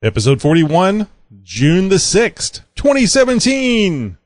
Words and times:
Episode 0.00 0.40
41, 0.40 1.08
June 1.42 1.88
the 1.88 1.96
6th, 1.96 2.60
2017. 2.76 4.16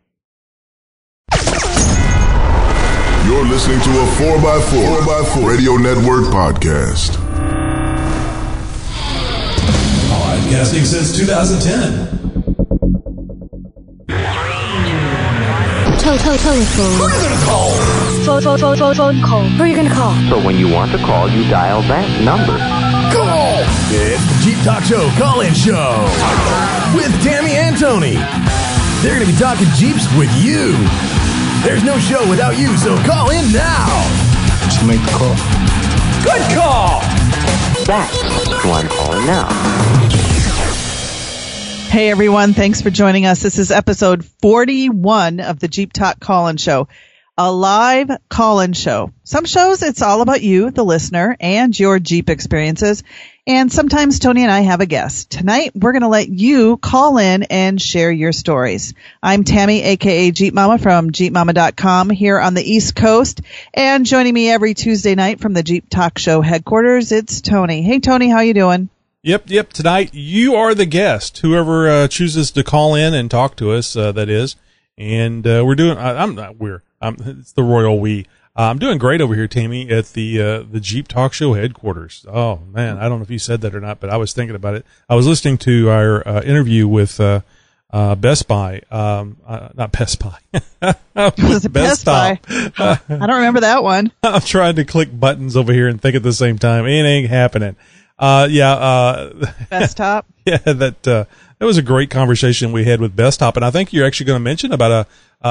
You're 3.24 3.46
listening 3.46 3.80
to 3.80 3.90
a 3.90 4.06
4x4, 4.20 4.98
4x4 5.00 5.48
Radio 5.48 5.76
Network 5.76 6.24
podcast. 6.28 7.16
Podcasting 10.12 10.84
since 10.84 11.16
2010. 11.16 12.20
Tel- 15.98 16.18
tel- 16.18 16.36
telephone. 16.36 17.08
Phone, 18.26 18.42
phone, 18.42 18.58
phone, 18.58 18.76
phone, 18.76 18.94
phone 18.94 19.22
call. 19.22 19.44
Who 19.44 19.62
are 19.62 19.66
you 19.66 19.76
gonna 19.76 19.88
call? 19.94 20.12
So 20.28 20.44
when 20.44 20.56
you 20.58 20.68
want 20.68 20.92
to 20.92 20.98
call, 20.98 21.30
you 21.30 21.48
dial 21.48 21.80
that 21.82 22.22
number. 22.22 22.58
It's 23.64 24.24
the 24.24 24.38
Jeep 24.42 24.58
Talk 24.64 24.82
Show 24.84 25.08
call-in 25.18 25.54
show 25.54 26.02
with 26.94 27.12
Tammy 27.22 27.52
and 27.52 27.78
Tony. 27.78 28.16
They're 29.02 29.14
going 29.14 29.26
to 29.26 29.32
be 29.32 29.38
talking 29.38 29.66
Jeeps 29.76 30.06
with 30.16 30.30
you. 30.42 30.72
There's 31.62 31.84
no 31.84 31.98
show 31.98 32.28
without 32.28 32.58
you, 32.58 32.76
so 32.76 32.96
call 33.04 33.30
in 33.30 33.52
now. 33.52 33.86
Just 34.64 34.84
make 34.86 35.00
the 35.02 35.12
call. 35.12 35.36
Good 36.24 36.42
call. 36.56 37.00
That's 37.86 38.20
who 38.62 38.70
I'm 38.70 38.88
calling 38.88 39.26
now. 39.26 39.48
Hey 41.88 42.10
everyone, 42.10 42.54
thanks 42.54 42.80
for 42.80 42.90
joining 42.90 43.26
us. 43.26 43.42
This 43.42 43.58
is 43.58 43.70
episode 43.70 44.24
41 44.24 45.40
of 45.40 45.60
the 45.60 45.68
Jeep 45.68 45.92
Talk 45.92 46.18
Call-In 46.20 46.56
Show, 46.56 46.88
a 47.36 47.52
live 47.52 48.10
call-in 48.30 48.72
show. 48.72 49.12
Some 49.24 49.44
shows 49.44 49.82
it's 49.82 50.00
all 50.00 50.22
about 50.22 50.42
you, 50.42 50.70
the 50.70 50.84
listener, 50.84 51.36
and 51.38 51.78
your 51.78 51.98
Jeep 51.98 52.30
experiences. 52.30 53.02
And 53.44 53.72
sometimes 53.72 54.20
Tony 54.20 54.42
and 54.42 54.52
I 54.52 54.60
have 54.60 54.80
a 54.80 54.86
guest. 54.86 55.28
Tonight 55.28 55.72
we're 55.74 55.90
going 55.90 56.02
to 56.02 56.08
let 56.08 56.28
you 56.28 56.76
call 56.76 57.18
in 57.18 57.42
and 57.42 57.82
share 57.82 58.12
your 58.12 58.30
stories. 58.30 58.94
I'm 59.20 59.42
Tammy, 59.42 59.82
aka 59.82 60.30
Jeep 60.30 60.54
Mama 60.54 60.78
from 60.78 61.10
JeepMama.com 61.10 62.10
here 62.10 62.38
on 62.38 62.54
the 62.54 62.62
East 62.62 62.94
Coast. 62.94 63.40
And 63.74 64.06
joining 64.06 64.32
me 64.32 64.48
every 64.48 64.74
Tuesday 64.74 65.16
night 65.16 65.40
from 65.40 65.54
the 65.54 65.64
Jeep 65.64 65.90
Talk 65.90 66.18
Show 66.18 66.40
headquarters, 66.40 67.10
it's 67.10 67.40
Tony. 67.40 67.82
Hey 67.82 67.98
Tony, 67.98 68.28
how 68.28 68.40
you 68.40 68.54
doing? 68.54 68.88
Yep, 69.24 69.50
yep. 69.50 69.72
Tonight, 69.72 70.14
you 70.14 70.54
are 70.54 70.72
the 70.72 70.86
guest. 70.86 71.38
Whoever 71.38 71.88
uh, 71.88 72.08
chooses 72.08 72.52
to 72.52 72.62
call 72.62 72.94
in 72.94 73.12
and 73.12 73.28
talk 73.28 73.56
to 73.56 73.72
us, 73.72 73.96
uh, 73.96 74.12
that 74.12 74.28
is. 74.28 74.54
And 74.96 75.44
uh, 75.44 75.64
we're 75.66 75.74
doing. 75.74 75.98
I, 75.98 76.22
I'm 76.22 76.36
not. 76.36 76.58
We're. 76.58 76.84
I'm, 77.00 77.16
it's 77.20 77.52
the 77.52 77.64
royal 77.64 77.98
we. 77.98 78.26
Uh, 78.54 78.64
I'm 78.64 78.78
doing 78.78 78.98
great 78.98 79.22
over 79.22 79.34
here, 79.34 79.48
Tammy, 79.48 79.88
at 79.88 80.12
the 80.12 80.40
uh, 80.40 80.62
the 80.70 80.78
Jeep 80.78 81.08
Talk 81.08 81.32
Show 81.32 81.54
headquarters. 81.54 82.26
Oh 82.28 82.58
man, 82.70 82.98
I 82.98 83.08
don't 83.08 83.18
know 83.18 83.22
if 83.22 83.30
you 83.30 83.38
said 83.38 83.62
that 83.62 83.74
or 83.74 83.80
not, 83.80 83.98
but 83.98 84.10
I 84.10 84.18
was 84.18 84.34
thinking 84.34 84.54
about 84.54 84.74
it. 84.74 84.84
I 85.08 85.14
was 85.14 85.26
listening 85.26 85.56
to 85.58 85.88
our 85.88 86.28
uh, 86.28 86.42
interview 86.42 86.86
with 86.86 87.18
uh, 87.18 87.40
uh, 87.92 88.14
Best 88.14 88.48
Buy, 88.48 88.82
um, 88.90 89.38
uh, 89.46 89.68
not 89.74 89.92
Best 89.92 90.18
Buy. 90.20 90.38
Was 91.38 91.64
it 91.64 91.72
Best 91.72 92.04
Buy? 92.04 92.40
I 92.48 92.98
don't 93.08 93.20
remember 93.20 93.60
that 93.60 93.82
one. 93.82 94.12
I'm 94.22 94.40
trying 94.40 94.76
to 94.76 94.84
click 94.84 95.08
buttons 95.18 95.56
over 95.56 95.72
here 95.72 95.88
and 95.88 96.00
think 96.00 96.16
at 96.16 96.22
the 96.22 96.32
same 96.32 96.58
time. 96.58 96.86
It 96.86 96.90
ain't 96.90 97.28
happening. 97.28 97.76
Uh, 98.18 98.48
yeah, 98.50 98.72
uh, 98.72 99.32
Bestop. 99.70 100.24
yeah, 100.46 100.58
that 100.58 101.08
uh, 101.08 101.24
that 101.62 101.66
was 101.66 101.78
a 101.78 101.82
great 101.82 102.10
conversation 102.10 102.72
we 102.72 102.82
had 102.82 103.00
with 103.00 103.14
Bestop, 103.14 103.54
and 103.54 103.64
I 103.64 103.70
think 103.70 103.92
you're 103.92 104.04
actually 104.04 104.26
going 104.26 104.40
to 104.40 104.42
mention 104.42 104.72
about 104.72 104.90
a 104.90 105.06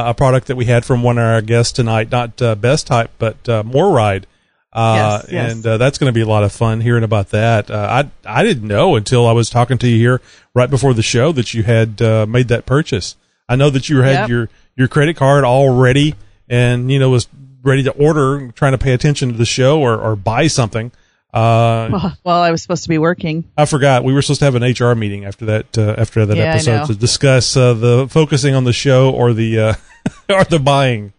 a 0.09 0.13
product 0.13 0.47
that 0.47 0.57
we 0.57 0.65
had 0.65 0.83
from 0.83 1.03
one 1.03 1.17
of 1.17 1.23
our 1.23 1.41
guests 1.41 1.71
tonight, 1.71 2.11
not 2.11 2.41
uh, 2.41 2.53
Best 2.55 2.85
Type, 2.85 3.11
but 3.17 3.47
uh, 3.47 3.63
MORryde. 3.63 4.25
Uh, 4.73 5.21
Yes, 5.23 5.31
yes. 5.31 5.51
and 5.53 5.65
uh, 5.65 5.77
that's 5.77 5.97
going 5.97 6.09
to 6.09 6.13
be 6.13 6.19
a 6.19 6.25
lot 6.27 6.43
of 6.43 6.51
fun 6.51 6.81
hearing 6.81 7.05
about 7.05 7.29
that. 7.29 7.71
Uh, 7.71 8.03
I 8.25 8.39
I 8.39 8.43
didn't 8.43 8.67
know 8.67 8.97
until 8.97 9.25
I 9.25 9.31
was 9.31 9.49
talking 9.49 9.77
to 9.77 9.87
you 9.87 9.95
here 9.95 10.21
right 10.53 10.69
before 10.69 10.93
the 10.93 11.01
show 11.01 11.31
that 11.31 11.53
you 11.53 11.63
had 11.63 12.01
uh, 12.01 12.25
made 12.25 12.49
that 12.49 12.65
purchase. 12.65 13.15
I 13.47 13.55
know 13.55 13.69
that 13.69 13.87
you 13.87 14.01
had 14.01 14.13
Yep. 14.23 14.29
your 14.29 14.49
your 14.75 14.87
credit 14.89 15.15
card 15.15 15.45
all 15.45 15.69
ready 15.79 16.15
and 16.49 16.91
you 16.91 16.99
know 16.99 17.09
was 17.09 17.29
ready 17.63 17.83
to 17.83 17.91
order, 17.91 18.51
trying 18.51 18.73
to 18.73 18.77
pay 18.77 18.91
attention 18.91 19.31
to 19.31 19.37
the 19.37 19.45
show 19.45 19.79
or 19.79 19.97
or 19.97 20.17
buy 20.17 20.47
something. 20.47 20.91
Uh, 21.33 21.89
Well, 21.91 22.17
well, 22.23 22.41
I 22.41 22.51
was 22.51 22.61
supposed 22.61 22.83
to 22.83 22.89
be 22.89 22.97
working. 22.97 23.45
I 23.57 23.65
forgot 23.65 24.03
we 24.03 24.13
were 24.13 24.21
supposed 24.21 24.39
to 24.39 24.45
have 24.45 24.55
an 24.55 24.63
HR 24.63 24.95
meeting 24.95 25.25
after 25.25 25.45
that 25.45 25.77
uh, 25.77 25.95
after 25.97 26.25
that 26.25 26.35
Yeah, 26.37 26.53
episode 26.53 26.87
to 26.87 26.95
discuss 26.95 27.55
uh, 27.55 27.73
the 27.73 28.07
focusing 28.09 28.53
on 28.55 28.63
the 28.63 28.73
show 28.73 29.11
or 29.11 29.33
the 29.33 29.59
uh, 29.59 29.73
or 30.29 30.43
the 30.43 30.59
buying. 30.59 31.13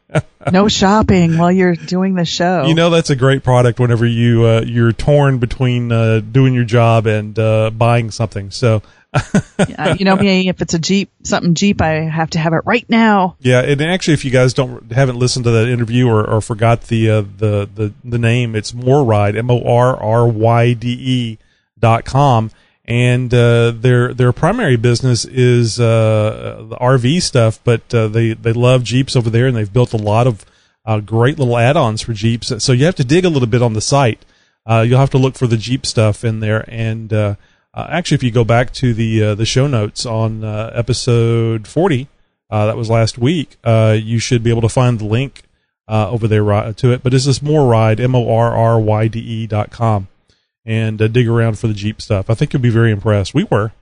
No 0.52 0.68
shopping 0.68 1.38
while 1.38 1.50
you're 1.50 1.74
doing 1.74 2.14
the 2.14 2.26
show. 2.26 2.66
You 2.66 2.74
know 2.74 2.90
that's 2.90 3.08
a 3.08 3.16
great 3.16 3.42
product 3.42 3.80
whenever 3.80 4.04
you 4.04 4.44
uh, 4.44 4.62
you're 4.66 4.92
torn 4.92 5.38
between 5.38 5.90
uh, 5.90 6.20
doing 6.20 6.52
your 6.52 6.64
job 6.64 7.06
and 7.06 7.38
uh, 7.38 7.70
buying 7.70 8.10
something. 8.10 8.50
So 8.50 8.82
Uh, 9.14 9.96
you 9.98 10.04
know 10.04 10.16
me. 10.16 10.48
If 10.48 10.62
it's 10.62 10.74
a 10.74 10.78
Jeep, 10.78 11.10
something 11.22 11.54
Jeep, 11.54 11.80
I 11.80 12.00
have 12.00 12.30
to 12.30 12.38
have 12.38 12.52
it 12.52 12.62
right 12.64 12.88
now. 12.88 13.36
yeah, 13.40 13.60
and 13.60 13.80
actually, 13.82 14.14
if 14.14 14.24
you 14.24 14.30
guys 14.30 14.54
don't 14.54 14.90
haven't 14.90 15.16
listened 15.16 15.44
to 15.44 15.50
that 15.52 15.68
interview 15.68 16.08
or, 16.08 16.28
or 16.28 16.40
forgot 16.40 16.82
the 16.82 17.10
uh, 17.10 17.20
the 17.20 17.68
the 17.72 17.92
the 18.04 18.18
name, 18.18 18.56
it's 18.56 18.72
MORryde 18.72 19.36
M 19.36 19.50
O 19.50 19.62
R 19.62 19.96
R 19.96 20.26
Y 20.26 20.72
D 20.72 20.88
E 20.88 21.38
dot 21.78 22.04
com, 22.04 22.50
and 22.84 23.32
uh, 23.32 23.70
their 23.70 24.14
their 24.14 24.32
primary 24.32 24.76
business 24.76 25.24
is 25.24 25.78
uh, 25.78 26.64
the 26.68 26.76
RV 26.76 27.22
stuff, 27.22 27.60
but 27.64 27.94
uh, 27.94 28.08
they 28.08 28.32
they 28.32 28.52
love 28.52 28.82
Jeeps 28.82 29.14
over 29.14 29.30
there, 29.30 29.46
and 29.46 29.56
they've 29.56 29.72
built 29.72 29.92
a 29.92 29.98
lot 29.98 30.26
of 30.26 30.44
uh, 30.84 31.00
great 31.00 31.38
little 31.38 31.56
add-ons 31.58 32.02
for 32.02 32.12
Jeeps. 32.12 32.62
So 32.64 32.72
you 32.72 32.86
have 32.86 32.96
to 32.96 33.04
dig 33.04 33.24
a 33.24 33.28
little 33.30 33.48
bit 33.48 33.62
on 33.62 33.74
the 33.74 33.80
site. 33.80 34.24
Uh, 34.64 34.84
you'll 34.86 35.00
have 35.00 35.10
to 35.10 35.18
look 35.18 35.36
for 35.36 35.46
the 35.46 35.56
Jeep 35.56 35.84
stuff 35.86 36.24
in 36.24 36.40
there, 36.40 36.64
and 36.68 37.36
uh, 37.74 37.86
actually, 37.90 38.16
if 38.16 38.22
you 38.22 38.30
go 38.30 38.44
back 38.44 38.72
to 38.74 38.94
the 38.94 39.22
uh, 39.22 39.34
the 39.34 39.46
show 39.46 39.66
notes 39.66 40.06
on 40.06 40.44
uh, 40.44 40.70
episode 40.74 41.66
forty, 41.66 42.08
uh, 42.50 42.66
that 42.66 42.76
was 42.76 42.90
last 42.90 43.18
week, 43.18 43.56
uh, 43.64 43.96
you 43.98 44.18
should 44.18 44.42
be 44.42 44.50
able 44.50 44.62
to 44.62 44.68
find 44.68 44.98
the 44.98 45.04
link 45.04 45.42
uh, 45.88 46.10
over 46.10 46.28
there 46.28 46.72
to 46.72 46.92
it. 46.92 47.02
But 47.02 47.14
it's 47.14 47.26
this 47.26 47.40
MORryde 47.40 48.00
m 48.00 48.14
o 48.14 48.34
r 48.34 48.56
r 48.56 48.80
y 48.80 49.08
d 49.08 49.18
e 49.18 49.46
dot 49.46 49.70
com, 49.70 50.08
and 50.64 50.98
dig 50.98 51.28
around 51.28 51.58
for 51.58 51.66
the 51.66 51.74
Jeep 51.74 52.00
stuff. 52.00 52.30
I 52.30 52.34
think 52.34 52.52
you'll 52.52 52.62
be 52.62 52.70
very 52.70 52.90
impressed. 52.90 53.34
We 53.34 53.44
were. 53.44 53.72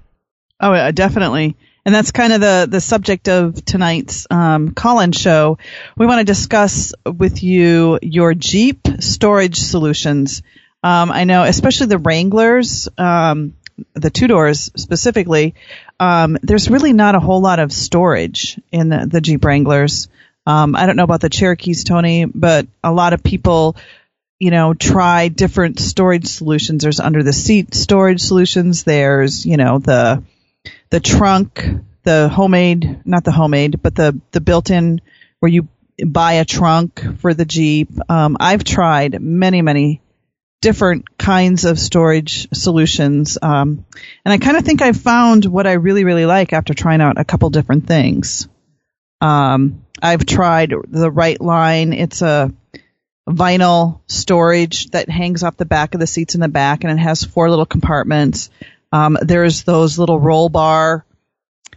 Oh, 0.60 0.90
definitely. 0.92 1.56
And 1.86 1.94
that's 1.94 2.10
kind 2.10 2.34
of 2.34 2.42
the, 2.42 2.68
the 2.70 2.80
subject 2.82 3.30
of 3.30 3.64
tonight's 3.64 4.26
um, 4.30 4.72
call-in 4.74 5.12
show. 5.12 5.56
We 5.96 6.04
want 6.04 6.18
to 6.18 6.24
discuss 6.24 6.92
with 7.06 7.42
you 7.42 7.98
your 8.02 8.34
Jeep 8.34 8.86
storage 8.98 9.56
solutions. 9.56 10.42
Um, 10.82 11.10
I 11.10 11.24
know, 11.24 11.44
especially 11.44 11.86
the 11.86 11.96
Wranglers, 11.96 12.86
um, 12.98 13.54
the 13.94 14.10
two 14.10 14.26
doors 14.26 14.70
specifically. 14.76 15.54
Um, 15.98 16.38
there's 16.42 16.70
really 16.70 16.92
not 16.92 17.14
a 17.14 17.20
whole 17.20 17.40
lot 17.40 17.58
of 17.58 17.72
storage 17.72 18.60
in 18.72 18.88
the, 18.88 19.06
the 19.06 19.20
Jeep 19.20 19.44
Wranglers. 19.44 20.08
Um, 20.46 20.74
I 20.74 20.86
don't 20.86 20.96
know 20.96 21.04
about 21.04 21.20
the 21.20 21.28
Cherokees, 21.28 21.84
Tony, 21.84 22.24
but 22.24 22.66
a 22.82 22.92
lot 22.92 23.12
of 23.12 23.22
people 23.22 23.76
you 24.40 24.50
know, 24.50 24.72
try 24.72 25.28
different 25.28 25.78
storage 25.78 26.26
solutions. 26.26 26.82
There's 26.82 26.98
under 26.98 27.22
the 27.22 27.32
seat 27.32 27.74
storage 27.74 28.22
solutions. 28.22 28.84
There's, 28.84 29.44
you 29.44 29.58
know, 29.58 29.78
the, 29.78 30.24
the 30.88 30.98
trunk, 30.98 31.62
the 32.04 32.30
homemade, 32.30 33.02
not 33.04 33.22
the 33.22 33.32
homemade, 33.32 33.82
but 33.82 33.94
the, 33.94 34.18
the 34.32 34.40
built-in 34.40 35.02
where 35.40 35.52
you 35.52 35.68
buy 36.04 36.34
a 36.34 36.46
trunk 36.46 37.20
for 37.20 37.34
the 37.34 37.44
Jeep. 37.44 37.90
Um, 38.08 38.38
I've 38.40 38.64
tried 38.64 39.20
many, 39.20 39.60
many 39.60 40.00
different 40.60 41.18
kinds 41.18 41.64
of 41.64 41.78
storage 41.78 42.48
solutions. 42.52 43.38
Um, 43.40 43.84
and 44.24 44.32
I 44.32 44.38
kind 44.38 44.56
of 44.56 44.64
think 44.64 44.82
I've 44.82 45.00
found 45.00 45.44
what 45.46 45.66
I 45.66 45.72
really, 45.72 46.04
really 46.04 46.26
like 46.26 46.52
after 46.52 46.74
trying 46.74 47.00
out 47.00 47.18
a 47.18 47.24
couple 47.24 47.48
different 47.50 47.86
things. 47.86 48.48
Um, 49.20 49.84
I've 50.02 50.26
tried 50.26 50.70
the 50.70 51.10
Rightline. 51.10 51.98
It's 51.98 52.22
a, 52.22 52.52
vinyl 53.30 54.00
storage 54.06 54.90
that 54.90 55.08
hangs 55.08 55.42
off 55.42 55.56
the 55.56 55.64
back 55.64 55.94
of 55.94 56.00
the 56.00 56.06
seats 56.06 56.34
in 56.34 56.40
the 56.40 56.48
back 56.48 56.84
and 56.84 56.92
it 56.92 57.02
has 57.02 57.24
four 57.24 57.48
little 57.48 57.66
compartments. 57.66 58.50
Um, 58.92 59.16
there's 59.20 59.62
those 59.62 59.98
little 59.98 60.18
roll 60.18 60.48
bar 60.48 61.04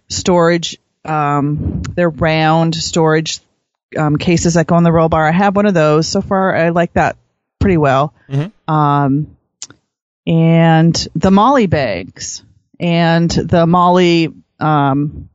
storage. 0.09 0.77
Um, 1.06 1.81
they're 1.81 2.09
round 2.09 2.75
storage 2.75 3.39
um, 3.97 4.18
cases 4.18 4.56
that 4.56 4.68
go 4.68 4.75
on 4.75 4.83
the 4.83 4.91
roll 4.91 5.09
bar. 5.09 5.27
I 5.27 5.31
have 5.31 5.56
one 5.56 5.65
of 5.65 5.74
those. 5.74 6.07
So 6.07 6.21
far, 6.21 6.56
I 6.56 6.69
like 6.69 6.94
that 6.94 7.18
pretty 7.63 7.77
well. 7.77 8.13
Um, 8.68 9.36
and 10.27 11.07
the 11.15 11.31
MOLLE 11.31 11.68
bags 11.68 12.44
and 12.80 13.30
the 13.31 13.65
MOLLE 13.65 14.27
um, 14.60 15.30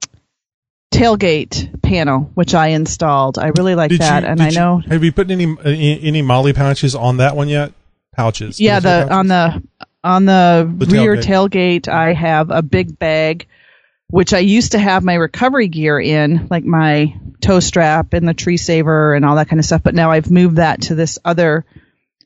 tailgate 0.92 1.82
panel, 1.82 2.30
which 2.34 2.54
I 2.54 2.69
installed. 2.69 3.38
I 3.38 3.48
really 3.48 3.75
like 3.75 3.90
Did 3.90 4.00
that, 4.00 4.22
you, 4.22 4.28
and 4.28 4.42
I 4.42 4.48
you- 4.48 4.54
know. 4.54 4.82
have 4.88 5.04
you 5.04 5.12
put 5.12 5.30
any 5.30 5.56
any, 5.64 6.22
MOLLE 6.22 6.52
pouches 6.54 6.94
on 6.94 7.19
that 7.19 7.36
one 7.36 7.48
yet? 7.48 7.72
Pouches. 8.16 8.60
Yeah, 8.60 8.80
Did 8.80 8.86
I 8.88 8.90
say 8.90 9.00
the 9.04 9.08
pouches? 9.08 9.19
on 9.19 9.26
the 9.28 9.62
on 10.04 10.25
the, 10.25 10.75
The 10.86 10.86
rear 10.86 11.16
tailgate. 11.16 11.82
tailgate, 11.82 11.88
I 11.88 12.12
have 12.14 12.50
a 12.50 12.62
big 12.62 12.98
bag, 12.98 13.46
which 14.08 14.32
I 14.32 14.38
used 14.38 14.72
to 14.72 14.78
have 14.78 15.04
my 15.04 15.14
recovery 15.14 15.69
gear 15.69 16.00
in, 16.00 16.46
like 16.50 16.64
my 16.64 17.14
toe 17.40 17.60
strap 17.60 18.14
and 18.14 18.26
the 18.26 18.32
tree 18.34 18.56
saver 18.56 19.14
and 19.14 19.25
all 19.25 19.36
that 19.36 19.48
kind 19.48 19.58
of 19.60 19.66
stuff. 19.66 19.82
But 19.82 19.94
now 19.94 20.10
I've 20.12 20.30
moved 20.30 20.56
that 20.56 20.82
to 20.82 20.94
this 20.94 21.19
other 21.25 21.64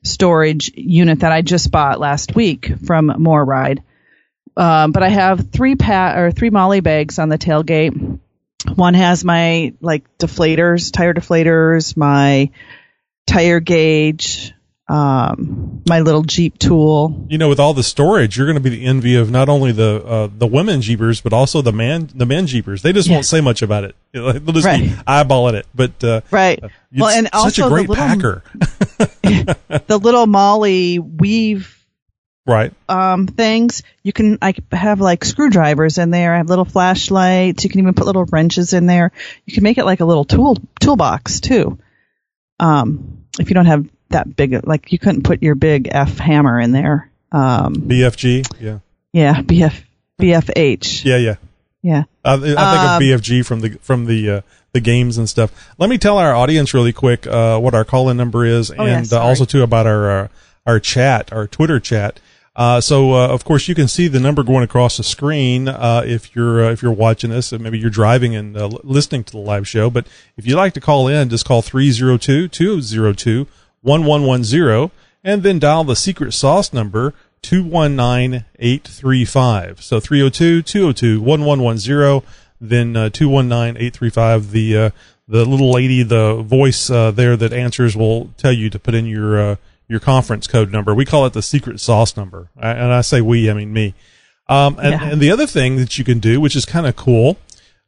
storage 0.02 0.72
unit 0.74 1.20
that 1.20 1.32
I 1.32 1.42
just 1.42 1.70
bought 1.70 2.00
last 2.00 2.34
week 2.34 2.72
from 2.84 3.08
MORryde. 3.08 3.82
Um, 4.56 4.92
but 4.92 5.02
I 5.02 5.08
have 5.08 5.50
three 5.50 5.76
pa- 5.76 6.14
or 6.16 6.30
three 6.30 6.50
MOLLE 6.50 6.82
bags 6.82 7.18
on 7.18 7.28
the 7.28 7.38
tailgate. 7.38 8.18
One 8.74 8.94
has 8.94 9.24
my 9.24 9.74
like 9.80 10.04
deflators, 10.18 10.92
tire 10.92 11.14
deflators, 11.14 11.96
my 11.96 12.50
tire 13.26 13.60
gauge, 13.60 14.52
um, 14.88 15.82
my 15.88 16.00
little 16.00 16.22
Jeep 16.22 16.58
tool. 16.58 17.26
You 17.28 17.38
know, 17.38 17.48
with 17.48 17.58
all 17.58 17.74
the 17.74 17.82
storage, 17.82 18.36
you're 18.36 18.46
going 18.46 18.56
to 18.56 18.62
be 18.62 18.70
the 18.70 18.84
envy 18.84 19.16
of 19.16 19.30
not 19.30 19.48
only 19.48 19.72
the 19.72 20.04
uh, 20.04 20.28
the 20.36 20.46
women 20.46 20.82
jeepers, 20.82 21.20
but 21.20 21.32
also 21.32 21.62
the 21.62 21.72
man 21.72 22.10
the 22.14 22.26
men 22.26 22.46
jeepers. 22.46 22.82
They 22.82 22.92
just 22.92 23.10
won't 23.10 23.24
say 23.24 23.40
much 23.40 23.62
about 23.62 23.84
it. 23.84 23.96
They'll 24.40 24.40
just 24.52 24.66
Right. 24.66 24.82
be 24.82 24.88
eyeballing 24.90 25.54
it. 25.54 25.66
But 25.74 26.04
uh, 26.04 26.20
Right. 26.30 26.58
it's 26.62 26.72
Well, 27.00 27.08
and 27.10 27.26
such 27.26 27.34
also 27.34 27.62
a 27.62 27.68
the 27.68 27.74
great 27.74 27.88
little- 27.88 28.04
packer, 28.04 28.42
The 29.86 29.98
little 29.98 30.26
MOLLE 30.26 30.98
weave 31.00 31.78
right? 32.46 32.72
um, 32.88 33.26
things. 33.26 33.82
You 34.02 34.12
can 34.12 34.38
I 34.42 34.54
have 34.72 35.00
like 35.00 35.24
screwdrivers 35.24 35.98
in 35.98 36.10
there. 36.10 36.34
I 36.34 36.38
have 36.38 36.48
little 36.48 36.64
flashlights. 36.64 37.64
You 37.64 37.70
can 37.70 37.80
even 37.80 37.94
put 37.94 38.06
little 38.06 38.24
wrenches 38.26 38.72
in 38.74 38.86
there. 38.86 39.12
You 39.46 39.54
can 39.54 39.62
make 39.62 39.78
it 39.78 39.84
like 39.84 40.00
a 40.00 40.04
little 40.04 40.24
tool 40.24 40.56
toolbox 40.80 41.40
too. 41.40 41.78
Um, 42.60 43.24
if 43.40 43.48
you 43.48 43.54
don't 43.54 43.66
have 43.66 43.88
that 44.10 44.36
big, 44.36 44.66
like 44.66 44.92
you 44.92 44.98
couldn't 44.98 45.22
put 45.22 45.42
your 45.42 45.54
big 45.54 45.88
F 45.90 46.18
hammer 46.18 46.60
in 46.60 46.72
there. 46.72 47.10
Um, 47.32 47.74
BFG, 47.76 48.44
yeah, 48.60 48.78
yeah, 49.12 49.40
BF 49.40 49.74
BFH. 50.20 51.04
yeah, 51.04 51.16
yeah. 51.16 51.36
Yeah. 51.82 52.04
I, 52.24 52.34
I 52.34 52.38
think 52.38 52.58
Um, 52.58 52.96
of 52.96 53.02
BFG 53.02 53.44
from 53.44 53.60
the 53.60 53.70
from 53.82 54.06
the 54.06 54.30
uh, 54.30 54.40
the 54.72 54.80
games 54.80 55.18
and 55.18 55.28
stuff. 55.28 55.50
Let 55.78 55.90
me 55.90 55.98
tell 55.98 56.16
our 56.18 56.34
audience 56.34 56.72
really 56.72 56.92
quick 56.92 57.26
uh, 57.26 57.58
what 57.58 57.74
our 57.74 57.84
call 57.84 58.08
in 58.08 58.16
number 58.16 58.44
is, 58.46 58.70
Oh, 58.70 58.84
yeah, 58.86 58.98
and 58.98 59.12
uh, 59.12 59.20
also 59.20 59.44
too 59.44 59.62
about 59.62 59.86
our 59.86 60.10
uh, 60.10 60.28
our 60.66 60.78
chat, 60.80 61.32
our 61.32 61.46
Twitter 61.46 61.80
chat. 61.80 62.20
Uh, 62.54 62.80
so 62.82 63.14
uh, 63.14 63.28
of 63.28 63.44
course 63.44 63.66
you 63.66 63.74
can 63.74 63.88
see 63.88 64.08
the 64.08 64.20
number 64.20 64.42
going 64.42 64.62
across 64.62 64.98
the 64.98 65.02
screen 65.02 65.68
uh, 65.68 66.02
if 66.06 66.36
you're 66.36 66.66
uh, 66.66 66.70
if 66.70 66.82
you're 66.82 66.92
watching 66.92 67.30
this, 67.30 67.50
and 67.50 67.62
maybe 67.64 67.78
you're 67.78 67.88
driving 67.90 68.36
and 68.36 68.56
uh, 68.56 68.60
l- 68.64 68.80
listening 68.84 69.24
to 69.24 69.32
the 69.32 69.38
live 69.38 69.66
show. 69.66 69.88
But 69.90 70.06
if 70.36 70.46
you'd 70.46 70.56
like 70.56 70.74
to 70.74 70.80
call 70.80 71.08
in, 71.08 71.30
just 71.30 71.44
call 71.46 71.62
302-202-1110 73.84 74.90
and 75.24 75.42
then 75.42 75.58
dial 75.58 75.84
the 75.84 75.96
secret 75.96 76.32
sauce 76.32 76.72
number 76.72 77.14
219835. 77.42 79.82
So 79.82 80.00
302-202-1110 80.00 82.22
then 82.60 82.96
uh, 82.96 83.08
219-835 83.10 84.50
the 84.50 84.76
uh, 84.76 84.90
the 85.26 85.44
little 85.44 85.72
lady 85.72 86.02
the 86.04 86.34
voice 86.42 86.88
uh, 86.90 87.10
there 87.10 87.36
that 87.36 87.52
answers 87.52 87.96
will 87.96 88.30
tell 88.36 88.52
you 88.52 88.70
to 88.70 88.78
put 88.78 88.94
in 88.94 89.06
your 89.06 89.40
uh, 89.40 89.56
your 89.88 89.98
conference 90.00 90.46
code 90.46 90.70
number. 90.70 90.94
We 90.94 91.04
call 91.04 91.26
it 91.26 91.32
the 91.32 91.42
secret 91.42 91.80
sauce 91.80 92.16
number. 92.16 92.50
I, 92.56 92.70
and 92.70 92.92
I 92.92 93.00
say 93.00 93.20
we, 93.20 93.50
I 93.50 93.54
mean 93.54 93.72
me. 93.72 93.94
Um, 94.48 94.78
and, 94.80 94.92
Yeah. 94.92 95.08
and 95.10 95.20
the 95.20 95.30
other 95.32 95.46
thing 95.46 95.74
that 95.76 95.96
you 95.98 96.04
can 96.04 96.18
do, 96.20 96.40
which 96.40 96.54
is 96.56 96.64
kind 96.64 96.86
of 96.86 96.94
cool, 96.96 97.36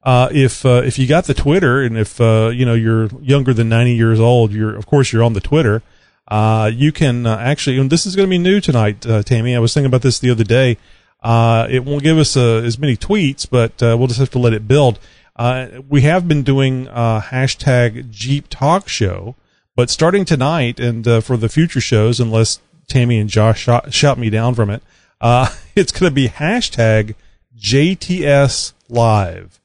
uh, 0.03 0.29
if 0.33 0.67
uh, 0.67 0.83
if 0.85 0.99
you 0.99 1.07
got 1.07 1.25
the 1.27 1.35
Twitter, 1.35 1.81
and 1.83 1.97
if 1.97 2.21
uh, 2.21 2.51
you 2.53 2.67
know 2.67 2.75
you're 2.75 3.07
younger 3.23 3.55
than 3.55 3.69
90 3.69 3.95
years 3.95 4.19
old, 4.19 4.51
you're 4.53 4.75
of 4.75 4.87
course 4.87 5.13
you're 5.13 5.23
on 5.23 5.35
the 5.35 5.41
Twitter. 5.41 5.83
Uh, 6.27 6.71
you 6.73 6.93
can 6.93 7.27
uh, 7.27 7.37
actually, 7.37 7.79
and 7.79 7.91
this 7.91 8.07
is 8.07 8.17
going 8.17 8.27
to 8.27 8.31
be 8.31 8.39
new 8.39 8.61
tonight, 8.61 9.07
uh, 9.07 9.23
Tammy. 9.23 9.55
I 9.55 9.59
was 9.59 9.75
thinking 9.75 9.87
about 9.87 10.03
this 10.03 10.19
the 10.19 10.31
other 10.31 10.45
day. 10.45 10.79
Uh, 11.23 11.67
it 11.71 11.85
won't 11.85 12.03
give 12.03 12.19
us 12.19 12.37
uh, 12.37 12.57
as 12.65 12.79
many 12.79 12.97
tweets, 12.97 13.49
but 13.49 13.83
uh, 13.83 13.97
we'll 13.99 14.09
just 14.09 14.21
have 14.21 14.31
to 14.31 14.39
let 14.39 14.53
it 14.53 14.69
build. 14.69 14.99
Uh, 15.37 15.69
we 15.89 16.03
have 16.03 16.29
been 16.29 16.43
doing 16.43 16.87
uh, 16.89 17.21
hashtag 17.21 18.11
Jeep 18.11 18.47
Talk 18.49 18.89
Show, 18.89 19.35
but 19.75 19.91
starting 19.91 20.25
tonight 20.25 20.79
and 20.79 21.07
uh, 21.09 21.21
for 21.21 21.37
the 21.37 21.49
future 21.49 21.81
shows, 21.81 22.21
unless 22.21 22.61
Tammy 22.89 23.19
and 23.19 23.29
Josh 23.29 23.63
shot, 23.63 23.93
shot 23.93 24.19
me 24.19 24.31
down 24.31 24.55
from 24.55 24.71
it, 24.71 24.83
uh, 25.21 25.49
it's 25.75 25.93
going 25.93 26.11
to 26.11 26.15
be 26.15 26.29
hashtag 26.29 27.15
JTS 27.57 28.75
Live. 28.89 29.61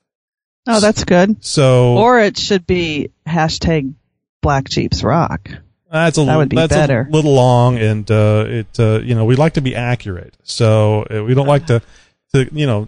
Oh, 0.66 0.80
that's 0.80 1.04
good. 1.04 1.44
So 1.44 1.98
Or 1.98 2.20
it 2.20 2.38
should 2.38 2.66
be 2.66 3.12
hashtag 3.28 3.94
Black 4.42 4.70
Jeeps 4.70 5.04
Rock. 5.04 5.50
That's 5.92 6.18
a 6.18 6.26
That 6.26 6.36
would 6.38 6.50
be 6.50 6.56
that's 6.56 6.74
better. 6.74 7.08
a 7.10 7.12
little 7.12 7.34
long, 7.34 7.78
and 7.78 8.10
uh, 8.12 8.46
it 8.48 8.80
uh, 8.80 9.00
you 9.00 9.16
know 9.16 9.26
we 9.26 9.36
like 9.36 9.54
to 9.54 9.62
be 9.62 9.76
accurate, 9.76 10.36
so 10.44 11.04
uh, 11.10 11.24
we 11.24 11.34
don't 11.34 11.48
like 11.48 11.66
to 11.68 11.82
to 12.34 12.48
you 12.54 12.68
know 12.68 12.88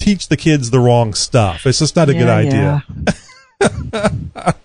teach 0.00 0.28
the 0.28 0.36
kids 0.36 0.70
the 0.70 0.80
wrong 0.80 1.12
stuff. 1.14 1.66
It's 1.66 1.78
just 1.80 1.96
not 1.96 2.08
a 2.08 2.14
good 2.14 2.26
Yeah, 2.26 2.80
idea. 3.60 4.54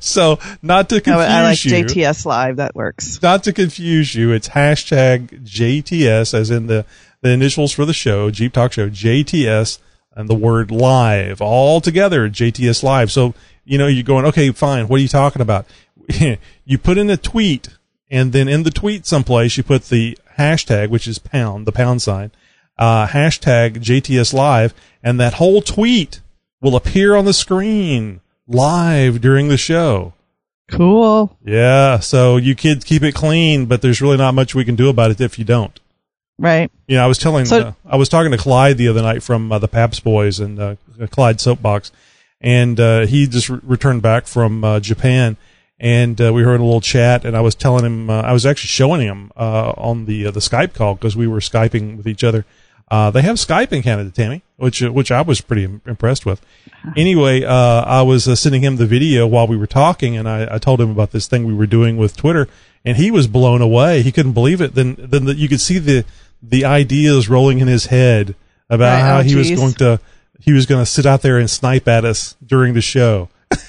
So 0.00 0.38
not 0.62 0.88
to 0.88 0.96
I, 0.96 1.00
confuse 1.00 1.26
I 1.28 1.42
like 1.42 1.64
you, 1.66 1.70
JTS 1.72 2.24
Live. 2.24 2.56
That 2.56 2.74
works. 2.74 3.20
not 3.22 3.44
to 3.44 3.52
confuse 3.52 4.14
you, 4.14 4.32
it's 4.32 4.48
hashtag 4.48 5.44
JTS 5.44 6.32
as 6.32 6.50
in 6.50 6.66
the 6.66 6.86
the 7.20 7.28
initials 7.30 7.72
for 7.72 7.84
the 7.84 7.92
show, 7.92 8.30
Jeep 8.30 8.54
Talk 8.54 8.72
Show, 8.72 8.88
JTS, 8.88 9.78
and 10.14 10.30
the 10.30 10.34
word 10.34 10.70
live 10.70 11.42
all 11.42 11.82
together, 11.82 12.26
JTS 12.30 12.82
Live. 12.82 13.12
So 13.12 13.34
you 13.66 13.76
know 13.76 13.86
you're 13.86 14.02
going, 14.02 14.24
okay, 14.24 14.50
fine. 14.50 14.88
What 14.88 14.96
are 14.96 15.02
you 15.02 15.08
talking 15.08 15.42
about? 15.42 15.66
you 16.64 16.78
put 16.78 16.98
in 16.98 17.10
a 17.10 17.16
tweet, 17.16 17.68
and 18.10 18.32
then 18.32 18.48
in 18.48 18.62
the 18.62 18.70
tweet 18.70 19.06
someplace 19.06 19.56
you 19.56 19.62
put 19.62 19.84
the 19.86 20.16
hashtag, 20.38 20.88
which 20.90 21.06
is 21.06 21.18
pound, 21.18 21.66
the 21.66 21.72
pound 21.72 22.02
sign, 22.02 22.30
uh, 22.78 23.06
hashtag 23.06 23.76
JTS 23.78 24.32
Live, 24.32 24.74
and 25.02 25.18
that 25.20 25.34
whole 25.34 25.62
tweet 25.62 26.20
will 26.60 26.76
appear 26.76 27.14
on 27.16 27.24
the 27.24 27.32
screen 27.32 28.20
live 28.46 29.20
during 29.20 29.48
the 29.48 29.56
show. 29.56 30.12
Cool. 30.68 31.36
Yeah, 31.44 32.00
so 32.00 32.36
you 32.36 32.54
kids 32.54 32.84
keep 32.84 33.02
it 33.02 33.14
clean, 33.14 33.66
but 33.66 33.82
there's 33.82 34.00
really 34.02 34.16
not 34.16 34.34
much 34.34 34.54
we 34.54 34.64
can 34.64 34.74
do 34.74 34.88
about 34.88 35.10
it 35.12 35.20
if 35.20 35.38
you 35.38 35.44
don't. 35.44 35.78
Right. 36.38 36.70
Yeah. 36.86 37.02
I 37.04 37.06
was 37.06 37.18
telling, 37.18 37.46
So- 37.46 37.58
uh, 37.60 37.72
I 37.86 37.96
was 37.96 38.08
talking 38.08 38.32
to 38.32 38.36
Clyde 38.38 38.76
the 38.76 38.88
other 38.88 39.00
night 39.02 39.22
from 39.22 39.50
uh, 39.52 39.58
the 39.58 39.68
Paps 39.68 40.00
Boys 40.00 40.38
and 40.40 40.58
uh, 40.58 40.76
Clyde 41.10 41.40
Soapbox, 41.40 41.92
and 42.40 42.78
uh, 42.80 43.06
he 43.06 43.26
just 43.26 43.48
re- 43.48 43.60
returned 43.62 44.02
back 44.02 44.26
from 44.26 44.62
uh, 44.64 44.80
Japan, 44.80 45.36
and 45.78 46.20
uh, 46.20 46.32
we 46.32 46.42
heard 46.42 46.60
a 46.60 46.64
little 46.64 46.80
chat, 46.80 47.24
and 47.24 47.36
I 47.36 47.40
was 47.40 47.54
telling 47.54 47.84
him, 47.84 48.08
uh, 48.08 48.22
I 48.22 48.32
was 48.32 48.46
actually 48.46 48.68
showing 48.68 49.02
him 49.02 49.30
uh, 49.36 49.72
on 49.76 50.06
the 50.06 50.26
uh, 50.26 50.30
the 50.30 50.40
Skype 50.40 50.72
call 50.72 50.94
because 50.94 51.16
we 51.16 51.26
were 51.26 51.40
skyping 51.40 51.96
with 51.96 52.06
each 52.06 52.24
other. 52.24 52.44
Uh, 52.88 53.10
they 53.10 53.22
have 53.22 53.36
Skype 53.36 53.72
in 53.72 53.82
Canada, 53.82 54.10
Tammy, 54.10 54.42
which 54.56 54.82
uh, 54.82 54.92
which 54.92 55.10
I 55.10 55.20
was 55.20 55.40
pretty 55.40 55.64
impressed 55.64 56.24
with. 56.24 56.40
Anyway, 56.96 57.42
uh, 57.44 57.82
I 57.82 58.02
was 58.02 58.28
uh, 58.28 58.36
sending 58.36 58.62
him 58.62 58.76
the 58.76 58.86
video 58.86 59.26
while 59.26 59.46
we 59.46 59.56
were 59.56 59.66
talking, 59.66 60.16
and 60.16 60.28
I, 60.28 60.54
I 60.54 60.58
told 60.58 60.80
him 60.80 60.90
about 60.90 61.10
this 61.10 61.26
thing 61.26 61.44
we 61.44 61.54
were 61.54 61.66
doing 61.66 61.96
with 61.96 62.16
Twitter, 62.16 62.48
and 62.84 62.96
he 62.96 63.10
was 63.10 63.26
blown 63.26 63.60
away. 63.60 64.02
He 64.02 64.12
couldn't 64.12 64.32
believe 64.32 64.60
it. 64.60 64.74
Then 64.74 64.94
then 64.98 65.24
the, 65.24 65.34
you 65.34 65.48
could 65.48 65.60
see 65.60 65.78
the 65.78 66.04
the 66.40 66.64
ideas 66.64 67.28
rolling 67.28 67.58
in 67.58 67.66
his 67.66 67.86
head 67.86 68.34
about 68.70 69.00
how 69.00 69.18
oh, 69.18 69.22
he 69.22 69.34
was 69.34 69.50
going 69.50 69.72
to 69.74 70.00
he 70.40 70.52
was 70.52 70.64
going 70.64 70.80
to 70.82 70.90
sit 70.90 71.06
out 71.06 71.22
there 71.22 71.38
and 71.38 71.50
snipe 71.50 71.88
at 71.88 72.04
us 72.04 72.36
during 72.44 72.74
the 72.74 72.80
show. 72.80 73.28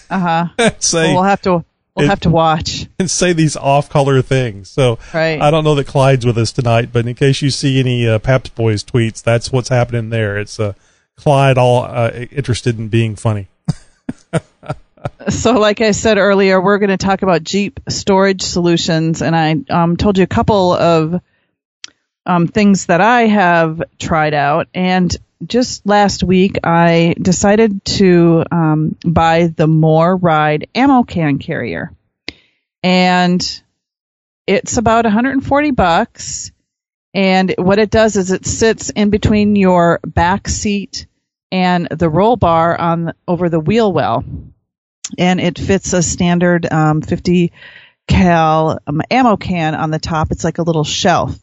Uh 0.09 0.47
huh. 0.57 0.71
say 0.79 1.11
we'll 1.13 1.23
have 1.23 1.41
to 1.41 1.65
we'll 1.97 2.05
it- 2.05 2.09
have 2.09 2.19
to 2.21 2.29
watch. 2.29 2.87
and 2.99 3.09
say 3.11 3.33
these 3.33 3.57
off 3.57 3.89
color 3.89 4.21
things. 4.21 4.69
So 4.69 4.99
Right. 5.13 5.41
I 5.41 5.51
don't 5.51 5.63
know 5.63 5.75
that 5.75 5.87
Clyde's 5.87 6.25
with 6.25 6.37
us 6.37 6.51
tonight, 6.51 6.89
but 6.93 7.05
in 7.07 7.15
case 7.15 7.41
you 7.41 7.49
see 7.49 7.79
any 7.79 8.07
uh, 8.07 8.19
Paps 8.19 8.49
Boys 8.51 8.83
tweets, 8.83 9.21
that's 9.21 9.51
what's 9.51 9.69
happening 9.69 10.09
there. 10.09 10.37
It's 10.37 10.59
uh, 10.59 10.73
Clyde 11.17 11.57
all 11.57 11.83
uh, 11.83 12.11
interested 12.31 12.77
in 12.79 12.87
being 12.87 13.15
funny. 13.15 13.47
So, 15.29 15.53
like 15.53 15.79
I 15.79 15.91
said 15.91 16.17
earlier, 16.17 16.59
we're 16.59 16.79
going 16.79 16.89
to 16.89 16.97
talk 16.97 17.21
about 17.21 17.43
Jeep 17.43 17.79
storage 17.87 18.41
solutions, 18.41 19.21
and 19.21 19.35
I 19.35 19.55
um, 19.69 19.95
told 19.95 20.17
you 20.17 20.23
a 20.23 20.27
couple 20.27 20.73
of 20.73 21.21
um, 22.25 22.47
things 22.47 22.87
that 22.87 22.99
I 22.99 23.21
have 23.27 23.81
tried 23.99 24.33
out. 24.33 24.67
And 24.73 25.15
just 25.45 25.85
last 25.85 26.23
week, 26.23 26.59
I 26.63 27.15
decided 27.21 27.83
to 27.85 28.43
um, 28.51 28.95
buy 29.05 29.47
the 29.47 29.67
MORryde 29.67 30.69
ammo 30.75 31.03
can 31.03 31.39
carrier, 31.39 31.91
and 32.83 33.61
it's 34.45 34.77
about 34.77 35.05
140 35.05 35.71
bucks. 35.71 36.51
And 37.13 37.55
what 37.57 37.79
it 37.79 37.89
does 37.89 38.15
is 38.15 38.31
it 38.31 38.45
sits 38.45 38.91
in 38.91 39.09
between 39.09 39.55
your 39.55 39.99
back 40.05 40.47
seat 40.47 41.07
and 41.51 41.87
the 41.87 42.09
roll 42.09 42.35
bar 42.35 42.79
on 42.79 43.13
over 43.27 43.49
the 43.49 43.59
wheel 43.59 43.91
well 43.91 44.23
and 45.17 45.39
it 45.39 45.57
fits 45.57 45.93
a 45.93 46.01
standard 46.01 46.71
um, 46.71 47.01
50 47.01 47.51
cal 48.07 48.79
um, 48.87 49.01
ammo 49.11 49.37
can 49.37 49.75
on 49.75 49.91
the 49.91 49.99
top. 49.99 50.31
It's 50.31 50.43
like 50.43 50.57
a 50.57 50.63
little 50.63 50.83
shelf, 50.83 51.37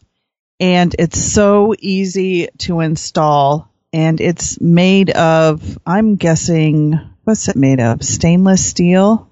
and 0.58 0.94
it's 0.98 1.22
so 1.22 1.74
easy 1.78 2.48
to 2.58 2.80
install. 2.80 3.70
And 3.94 4.20
it's 4.20 4.60
made 4.60 5.10
of, 5.10 5.78
I'm 5.86 6.16
guessing, 6.16 6.98
what's 7.22 7.46
it 7.46 7.54
made 7.54 7.78
of? 7.78 8.02
Stainless 8.02 8.66
steel, 8.66 9.30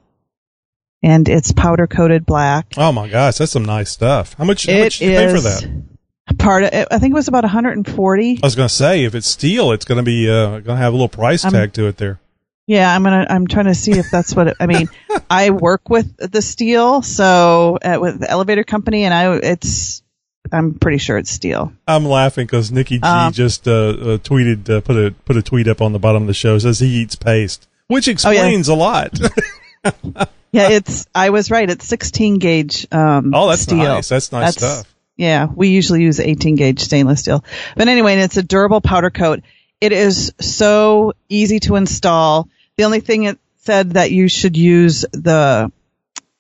and 1.03 1.29
it's 1.29 1.51
powder 1.51 1.89
coated 1.89 2.25
black. 2.25 2.75
Oh 2.77 2.93
my 2.93 3.09
gosh, 3.09 3.39
that's 3.39 3.51
some 3.51 3.65
nice 3.65 3.91
stuff. 3.91 4.35
How 4.35 4.45
much? 4.45 4.67
How 4.67 4.79
much 4.79 5.01
did 5.01 5.11
you 5.11 5.17
pay 5.17 5.35
for 5.35 5.41
that? 5.41 6.39
Part 6.39 6.63
of 6.63 6.87
I 6.93 7.01
think 7.01 7.11
it 7.11 7.15
was 7.15 7.27
about 7.27 7.43
140. 7.43 8.39
I 8.41 8.47
was 8.47 8.55
going 8.55 8.69
to 8.69 8.75
say, 8.75 9.03
if 9.03 9.17
it's 9.17 9.27
steel, 9.27 9.73
it's 9.73 9.85
going 9.85 9.97
to 9.97 10.05
be 10.05 10.31
uh, 10.31 10.61
going 10.61 10.65
to 10.65 10.77
have 10.77 10.93
a 10.93 10.97
little 10.97 11.09
price 11.09 11.45
Um, 11.45 11.53
tag 11.53 11.73
to 11.73 11.89
it 11.89 11.97
there. 11.97 12.21
Yeah, 12.69 12.95
I'm 12.95 13.03
gonna. 13.03 13.27
I'm 13.29 13.49
trying 13.49 13.67
to 13.67 13.75
see 13.75 13.91
if 13.91 14.11
that's 14.13 14.37
what. 14.37 14.47
It, 14.47 14.57
I 14.61 14.67
mean, 14.67 14.89
I 15.29 15.51
work 15.51 15.91
with 15.91 16.17
the 16.17 16.41
steel, 16.41 17.03
so 17.03 17.79
uh, 17.83 17.99
with 18.01 18.21
the 18.21 18.31
elevator 18.31 18.63
company, 18.63 19.03
and 19.03 19.13
I 19.13 19.35
it's 19.35 20.02
I'm 20.51 20.75
pretty 20.75 20.99
sure 20.99 21.19
it's 21.19 21.31
steel. 21.31 21.73
I'm 21.87 22.05
laughing 22.05 22.47
because 22.47 22.73
Nikki 22.73 22.97
G 22.99 23.03
Um, 23.07 23.33
just 23.33 23.69
uh, 23.69 23.71
uh, 23.73 23.95
tweeted, 24.19 24.69
uh, 24.69 24.81
put 24.81 24.97
a 24.97 25.13
put 25.25 25.37
a 25.37 25.43
tweet 25.43 25.69
up 25.69 25.81
on 25.81 25.93
the 25.93 25.99
bottom 25.99 26.23
of 26.23 26.27
the 26.27 26.35
show 26.35 26.59
says 26.59 26.79
he 26.81 26.89
eats 26.89 27.15
paste, 27.15 27.69
which 27.87 28.09
Oh, 28.09 28.13
explains 28.13 28.69
a 28.69 28.75
lot. 28.75 29.19
Yeah, 30.55 30.69
it's. 30.69 31.07
I 31.15 31.31
was 31.31 31.51
right. 31.51 31.69
It's 31.71 31.87
16 31.89 32.39
gauge. 32.39 32.87
Um, 32.93 33.33
oh, 33.35 33.49
that's 33.49 33.63
steel. 33.63 33.79
nice. 33.79 34.11
That's 34.11 34.31
nice 34.33 34.53
stuff. 34.57 34.87
Yeah, 35.17 35.47
we 35.47 35.69
usually 35.69 36.03
use 36.03 36.21
18 36.21 36.57
gauge 36.57 36.79
stainless 36.81 37.21
steel. 37.21 37.43
But 37.75 37.89
anyway, 37.89 38.13
and 38.13 38.21
it's 38.21 38.37
a 38.37 38.43
durable 38.43 38.83
powder 38.83 39.09
coat. 39.09 39.41
It 39.81 39.93
is 39.93 40.35
so 40.41 41.15
easy 41.31 41.59
to 41.61 41.77
install. 41.77 42.51
The 42.77 42.85
only 42.85 43.01
thing 43.01 43.23
it 43.25 43.39
said 43.61 43.93
that 43.93 44.11
you 44.11 44.29
should 44.29 44.55
use 44.59 45.07
the 45.13 45.73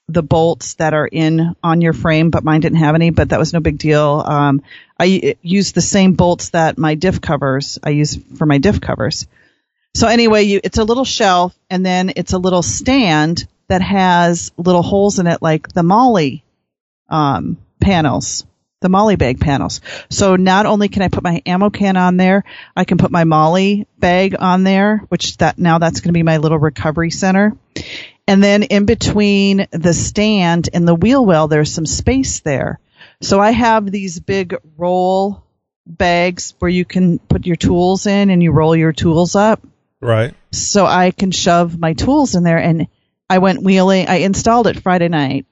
the 0.09 0.23
bolts 0.23 0.75
that 0.75 0.95
are 0.95 1.07
in 1.07 1.55
on 1.63 1.81
your 1.81 1.93
frame, 1.93 2.31
but 2.31 2.45
mine 2.45 2.61
didn't 2.61 2.79
have 2.79 2.95
any. 2.95 3.11
But 3.11 3.31
that 3.31 3.39
was 3.39 3.53
no 3.53 3.61
big 3.61 3.79
deal. 3.79 4.23
Um, 4.25 4.63
I 4.99 5.37
used 5.43 5.75
the 5.75 5.81
same 5.81 6.15
bolts 6.15 6.51
that 6.51 6.79
my 6.79 6.95
diff 6.95 7.21
covers 7.21 7.79
I 7.83 7.91
use 7.91 8.17
for 8.37 8.47
my 8.47 8.59
diff 8.59 8.81
covers. 8.81 9.27
So 9.95 10.09
anyway, 10.09 10.45
you 10.45 10.61
it's 10.63 10.79
a 10.79 10.85
little 10.85 11.05
shelf, 11.05 11.55
and 11.69 11.85
then 11.85 12.13
it's 12.17 12.33
a 12.33 12.39
little 12.39 12.63
stand 12.63 13.47
that 13.69 13.83
has 13.83 14.53
little 14.57 14.83
holes 14.83 15.19
in 15.19 15.27
it, 15.27 15.43
like 15.43 15.69
the 15.69 15.83
MOLLE 15.83 16.41
um, 17.09 17.59
panels, 17.81 18.45
the 18.81 18.89
MOLLE 18.89 19.17
bag 19.17 19.41
panels. 19.41 19.81
So 20.11 20.37
not 20.37 20.67
only 20.67 20.89
can 20.89 21.03
I 21.03 21.09
put 21.09 21.23
my 21.23 21.43
ammo 21.47 21.71
can 21.71 21.97
on 21.97 22.17
there, 22.17 22.45
I 22.77 22.85
can 22.85 22.99
put 22.99 23.11
my 23.11 23.25
MOLLE 23.25 23.85
bag 23.99 24.37
on 24.39 24.65
there, 24.65 24.99
which 25.09 25.37
that 25.39 25.59
now 25.59 25.79
that's 25.79 26.01
going 26.01 26.09
to 26.09 26.19
be 26.19 26.23
my 26.23 26.39
little 26.39 26.59
recovery 26.59 27.11
center. 27.11 27.57
And 28.27 28.43
then 28.43 28.63
in 28.63 28.87
between 28.87 29.67
the 29.73 29.93
stand 29.93 30.69
and 30.73 30.87
the 30.87 30.95
wheel 30.95 31.25
well, 31.25 31.49
there's 31.49 31.73
some 31.73 31.87
space 31.87 32.41
there. 32.41 32.79
So 33.21 33.41
I 33.41 33.51
have 33.51 33.91
these 33.91 34.21
big 34.21 34.57
roll 34.77 35.43
bags 35.87 36.55
where 36.59 36.71
you 36.71 36.85
can 36.85 37.19
put 37.19 37.47
your 37.47 37.57
tools 37.57 38.07
in 38.07 38.31
and 38.31 38.43
you 38.43 38.53
roll 38.53 38.77
your 38.77 38.93
tools 38.93 39.35
up 39.35 39.61
Right. 40.01 40.35
so 40.53 40.87
I 40.87 41.11
can 41.11 41.31
shove 41.33 41.79
my 41.79 41.93
tools 41.95 42.35
in 42.35 42.45
there. 42.45 42.59
And 42.59 42.87
I 43.29 43.39
went 43.39 43.63
wheeling. 43.63 44.09
I 44.09 44.17
installed 44.17 44.67
it 44.67 44.83
Friday 44.83 45.09
night, 45.09 45.47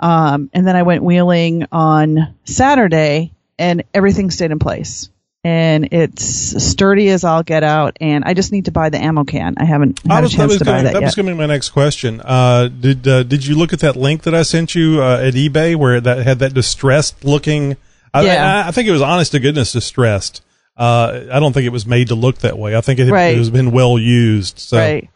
um, 0.00 0.50
and 0.52 0.66
then 0.66 0.76
I 0.76 0.84
went 0.84 1.02
wheeling 1.02 1.66
on 1.72 2.34
Saturday, 2.44 3.32
and 3.58 3.82
everything 3.92 4.30
stayed 4.30 4.52
in 4.52 4.58
place. 4.58 5.10
And 5.44 5.88
it's 5.92 6.24
sturdy 6.64 7.08
as 7.10 7.22
all 7.24 7.42
get 7.42 7.62
out. 7.62 7.96
And 8.00 8.24
I 8.24 8.34
just 8.34 8.50
need 8.50 8.64
to 8.64 8.72
buy 8.72 8.90
the 8.90 8.98
ammo 8.98 9.24
can. 9.24 9.54
I 9.56 9.64
haven't 9.64 10.00
I 10.10 10.14
had 10.16 10.20
a 10.20 10.22
was, 10.24 10.32
that 10.32 10.36
chance 10.36 10.58
to 10.58 10.64
buy 10.64 10.70
gonna, 10.72 10.82
that, 10.82 10.92
that 10.94 11.00
yet. 11.00 11.06
was 11.06 11.14
going 11.14 11.26
to 11.26 11.32
be 11.32 11.38
my 11.38 11.46
next 11.46 11.70
question. 11.70 12.20
Uh, 12.20 12.68
did 12.68 13.06
uh, 13.06 13.22
did 13.22 13.46
you 13.46 13.56
look 13.56 13.72
at 13.72 13.80
that 13.80 13.94
link 13.96 14.22
that 14.22 14.34
I 14.34 14.42
sent 14.42 14.74
you 14.74 15.00
uh, 15.02 15.20
at 15.22 15.34
eBay 15.34 15.76
where 15.76 16.00
that 16.00 16.26
had 16.26 16.40
that 16.40 16.54
distressed 16.54 17.24
looking? 17.24 17.76
I, 18.12 18.24
Yeah. 18.24 18.64
I, 18.64 18.68
I 18.68 18.70
think 18.72 18.88
it 18.88 18.92
was 18.92 19.00
honest 19.02 19.32
to 19.32 19.38
goodness 19.40 19.70
distressed. 19.72 20.42
Uh, 20.76 21.26
I 21.32 21.40
don't 21.40 21.52
think 21.52 21.66
it 21.66 21.72
was 21.72 21.86
made 21.86 22.08
to 22.08 22.14
look 22.14 22.38
that 22.38 22.58
way. 22.58 22.76
I 22.76 22.80
think 22.80 22.98
it, 22.98 23.04
had- 23.06 23.12
Right. 23.12 23.34
it 23.34 23.38
has 23.38 23.50
been 23.50 23.70
well 23.70 23.98
used. 23.98 24.58
So 24.58 24.76
Right. 24.76 25.08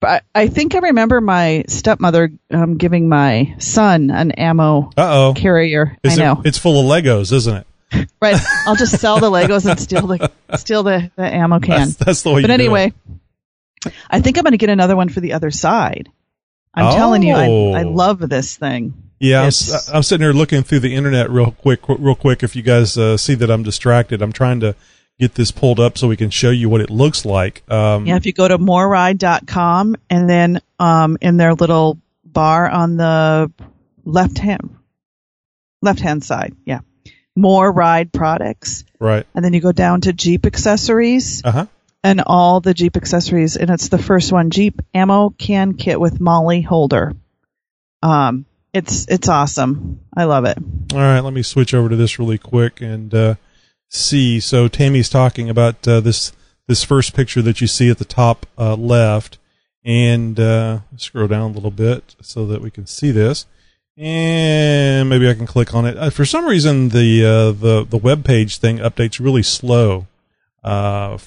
But 0.00 0.24
I 0.34 0.42
I 0.42 0.48
think 0.48 0.74
I 0.74 0.78
remember 0.78 1.20
my 1.20 1.64
stepmother 1.68 2.30
um, 2.50 2.76
giving 2.76 3.08
my 3.08 3.54
son 3.58 4.10
an 4.10 4.30
ammo 4.32 4.90
uh 4.96 5.28
oh, 5.28 5.34
carrier. 5.34 5.96
I 6.04 6.14
know. 6.16 6.42
it's 6.44 6.58
full 6.58 6.78
of 6.80 6.86
Legos, 6.86 7.32
isn't 7.32 7.56
it? 7.56 7.66
Right. 8.20 8.36
I'll 8.66 8.76
just 8.76 8.98
sell 9.00 9.20
the 9.20 9.30
Legos 9.30 9.68
and 9.70 9.78
steal 9.78 10.06
the 10.06 10.30
steal 10.56 10.82
the, 10.82 11.10
the 11.16 11.22
ammo 11.24 11.60
can. 11.60 11.78
That's, 11.80 11.94
that's 11.96 12.22
the 12.22 12.30
way. 12.32 12.42
but 12.42 12.48
you 12.50 12.54
anyway, 12.54 12.92
I 14.10 14.20
think 14.20 14.36
I'm 14.38 14.44
going 14.44 14.52
to 14.52 14.58
get 14.58 14.70
another 14.70 14.96
one 14.96 15.08
for 15.08 15.20
the 15.20 15.34
other 15.34 15.50
side. 15.50 16.10
I'm 16.74 16.92
telling 16.94 17.22
you, 17.22 17.34
Oh. 17.34 17.72
I, 17.72 17.80
I 17.80 17.82
love 17.84 18.18
this 18.18 18.56
thing. 18.56 18.94
Yeah, 19.18 19.42
I'm, 19.42 19.52
I'm 19.94 20.02
sitting 20.02 20.22
here 20.24 20.34
looking 20.34 20.62
through 20.62 20.80
the 20.80 20.94
internet 20.94 21.30
real 21.30 21.52
quick, 21.52 21.80
real 21.88 22.14
quick. 22.16 22.42
If 22.42 22.54
you 22.54 22.62
guys 22.62 22.98
uh, 22.98 23.16
see 23.16 23.34
that 23.36 23.50
I'm 23.50 23.62
distracted, 23.62 24.20
I'm 24.20 24.32
trying 24.32 24.60
to 24.60 24.74
get 25.18 25.36
this 25.36 25.50
pulled 25.50 25.80
up 25.80 25.96
so 25.96 26.06
we 26.08 26.16
can 26.18 26.28
show 26.28 26.50
you 26.50 26.68
what 26.68 26.82
it 26.82 26.90
looks 26.90 27.24
like. 27.24 27.62
Um, 27.70 28.04
Yeah, 28.04 28.16
if 28.16 28.26
you 28.26 28.34
go 28.34 28.46
to 28.46 28.58
morryde.com 28.58 29.96
and 30.10 30.28
then 30.28 30.60
um, 30.78 31.16
in 31.22 31.38
their 31.38 31.54
little 31.54 31.98
bar 32.24 32.68
on 32.68 32.96
the 32.98 33.50
left 34.04 34.36
hand 34.38 34.76
left 35.80 36.00
hand 36.00 36.22
side, 36.22 36.54
yeah, 36.66 36.80
MORryde 37.36 38.12
products, 38.12 38.84
Right. 38.98 39.26
and 39.34 39.44
then 39.44 39.52
you 39.52 39.60
go 39.60 39.72
down 39.72 40.00
to 40.02 40.12
Jeep 40.12 40.46
accessories 40.46 41.42
Uh 41.44 41.52
huh. 41.52 41.66
and 42.02 42.22
all 42.26 42.60
the 42.60 42.74
Jeep 42.74 42.96
accessories, 42.96 43.56
and 43.56 43.70
it's 43.70 43.88
the 43.88 43.98
first 43.98 44.32
one, 44.32 44.50
Jeep 44.50 44.80
ammo 44.94 45.30
can 45.30 45.74
kit 45.74 46.00
with 46.00 46.20
MOLLE 46.20 46.62
holder. 46.62 47.14
Um, 48.02 48.46
it's 48.72 49.06
it's 49.08 49.28
awesome. 49.28 50.00
I 50.16 50.24
love 50.24 50.44
it. 50.44 50.58
All 50.92 50.98
right. 50.98 51.20
Let 51.20 51.32
me 51.32 51.42
switch 51.42 51.72
over 51.74 51.88
to 51.88 51.96
this 51.96 52.18
really 52.18 52.36
quick 52.38 52.80
and 52.82 53.12
uh, 53.14 53.34
see. 53.88 54.38
So 54.40 54.68
Tammy's 54.68 55.08
talking 55.08 55.48
about 55.48 55.86
uh, 55.88 56.00
this 56.00 56.32
this 56.68 56.84
first 56.84 57.14
picture 57.14 57.40
that 57.42 57.60
you 57.60 57.66
see 57.68 57.88
at 57.90 57.98
the 57.98 58.04
top 58.04 58.44
uh, 58.58 58.74
left, 58.76 59.38
and 59.84 60.38
uh, 60.38 60.80
scroll 60.96 61.28
down 61.28 61.50
a 61.50 61.54
little 61.54 61.70
bit 61.70 62.14
so 62.20 62.46
that 62.46 62.60
we 62.60 62.70
can 62.70 62.86
see 62.86 63.10
this. 63.12 63.46
And 63.98 65.08
maybe 65.08 65.28
I 65.28 65.34
can 65.34 65.46
click 65.46 65.74
on 65.74 65.86
it. 65.86 65.96
Uh, 65.96 66.10
for 66.10 66.24
some 66.26 66.44
reason, 66.46 66.90
the 66.90 67.24
uh, 67.24 67.52
the 67.52 67.86
the 67.88 67.96
web 67.96 68.24
page 68.24 68.58
thing 68.58 68.78
updates 68.78 69.18
really 69.18 69.42
slow. 69.42 70.06
Uh, 70.62 71.18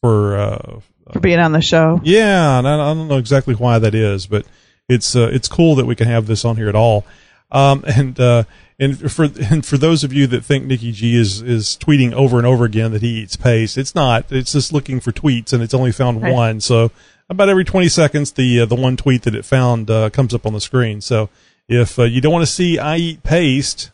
for 0.00 0.36
uh, 0.36 0.80
For 1.12 1.20
being 1.20 1.38
on 1.38 1.52
the 1.52 1.60
show. 1.60 2.00
yeah, 2.02 2.58
and 2.58 2.66
I, 2.66 2.74
I 2.74 2.94
don't 2.94 3.08
know 3.08 3.18
exactly 3.18 3.54
why 3.54 3.78
that 3.78 3.94
is, 3.94 4.26
but 4.26 4.44
it's 4.88 5.14
uh, 5.14 5.28
it's 5.32 5.48
cool 5.48 5.76
that 5.76 5.86
we 5.86 5.94
can 5.94 6.08
have 6.08 6.26
this 6.26 6.44
on 6.44 6.56
here 6.56 6.68
at 6.68 6.74
all. 6.74 7.04
Um, 7.52 7.84
and 7.88 8.18
uh, 8.18 8.44
and 8.80 9.10
for 9.12 9.28
and 9.50 9.64
for 9.64 9.76
those 9.78 10.02
of 10.02 10.12
you 10.12 10.26
that 10.28 10.44
think 10.44 10.64
Nikki 10.64 10.90
G 10.92 11.14
is 11.16 11.42
is 11.42 11.76
tweeting 11.80 12.12
over 12.12 12.38
and 12.38 12.46
over 12.46 12.64
again 12.64 12.90
that 12.92 13.02
he 13.02 13.20
eats 13.20 13.36
paste, 13.36 13.78
it's 13.78 13.94
not. 13.94 14.26
It's 14.30 14.52
just 14.52 14.72
looking 14.72 14.98
for 14.98 15.12
tweets, 15.12 15.52
and 15.52 15.62
it's 15.62 15.74
only 15.74 15.92
found 15.92 16.22
Right. 16.22 16.32
one. 16.32 16.60
So 16.60 16.90
about 17.30 17.48
every 17.48 17.64
twenty 17.64 17.88
seconds, 17.88 18.32
the 18.32 18.60
uh, 18.62 18.66
the 18.66 18.74
one 18.74 18.96
tweet 18.96 19.22
that 19.22 19.34
it 19.34 19.44
found 19.44 19.90
uh, 19.90 20.10
comes 20.10 20.34
up 20.34 20.44
on 20.44 20.52
the 20.54 20.60
screen. 20.60 21.00
So 21.00 21.28
if 21.68 21.98
uh, 21.98 22.04
you 22.04 22.20
don't 22.20 22.32
want 22.32 22.46
to 22.46 22.52
see 22.52 22.78
I 22.78 22.96
eat 22.96 23.22
paste, 23.22 23.90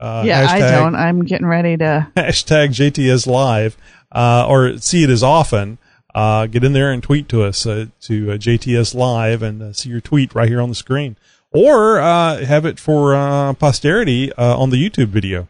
uh, 0.00 0.22
yeah, 0.26 0.46
I 0.48 0.58
don't. 0.58 0.94
I'm 0.94 1.24
getting 1.24 1.46
ready 1.46 1.76
to. 1.76 2.08
hashtag 2.16 2.68
JTS 2.68 3.26
Live, 3.26 3.76
uh, 4.12 4.46
or 4.48 4.78
see 4.78 5.04
it 5.04 5.10
as 5.10 5.22
often, 5.22 5.78
uh, 6.14 6.46
get 6.46 6.64
in 6.64 6.72
there 6.72 6.92
and 6.92 7.02
tweet 7.02 7.28
to 7.30 7.42
us 7.42 7.66
uh, 7.66 7.86
to 8.02 8.32
uh, 8.32 8.34
JTS 8.36 8.94
Live 8.94 9.42
and 9.42 9.62
uh, 9.62 9.72
see 9.72 9.90
your 9.90 10.00
tweet 10.00 10.34
right 10.34 10.48
here 10.48 10.60
on 10.60 10.68
the 10.68 10.74
screen, 10.74 11.16
or 11.52 11.98
uh, 11.98 12.44
have 12.44 12.64
it 12.66 12.78
for 12.78 13.14
uh, 13.14 13.52
posterity 13.54 14.32
uh, 14.32 14.56
on 14.56 14.70
the 14.70 14.76
YouTube 14.76 15.08
video. 15.08 15.48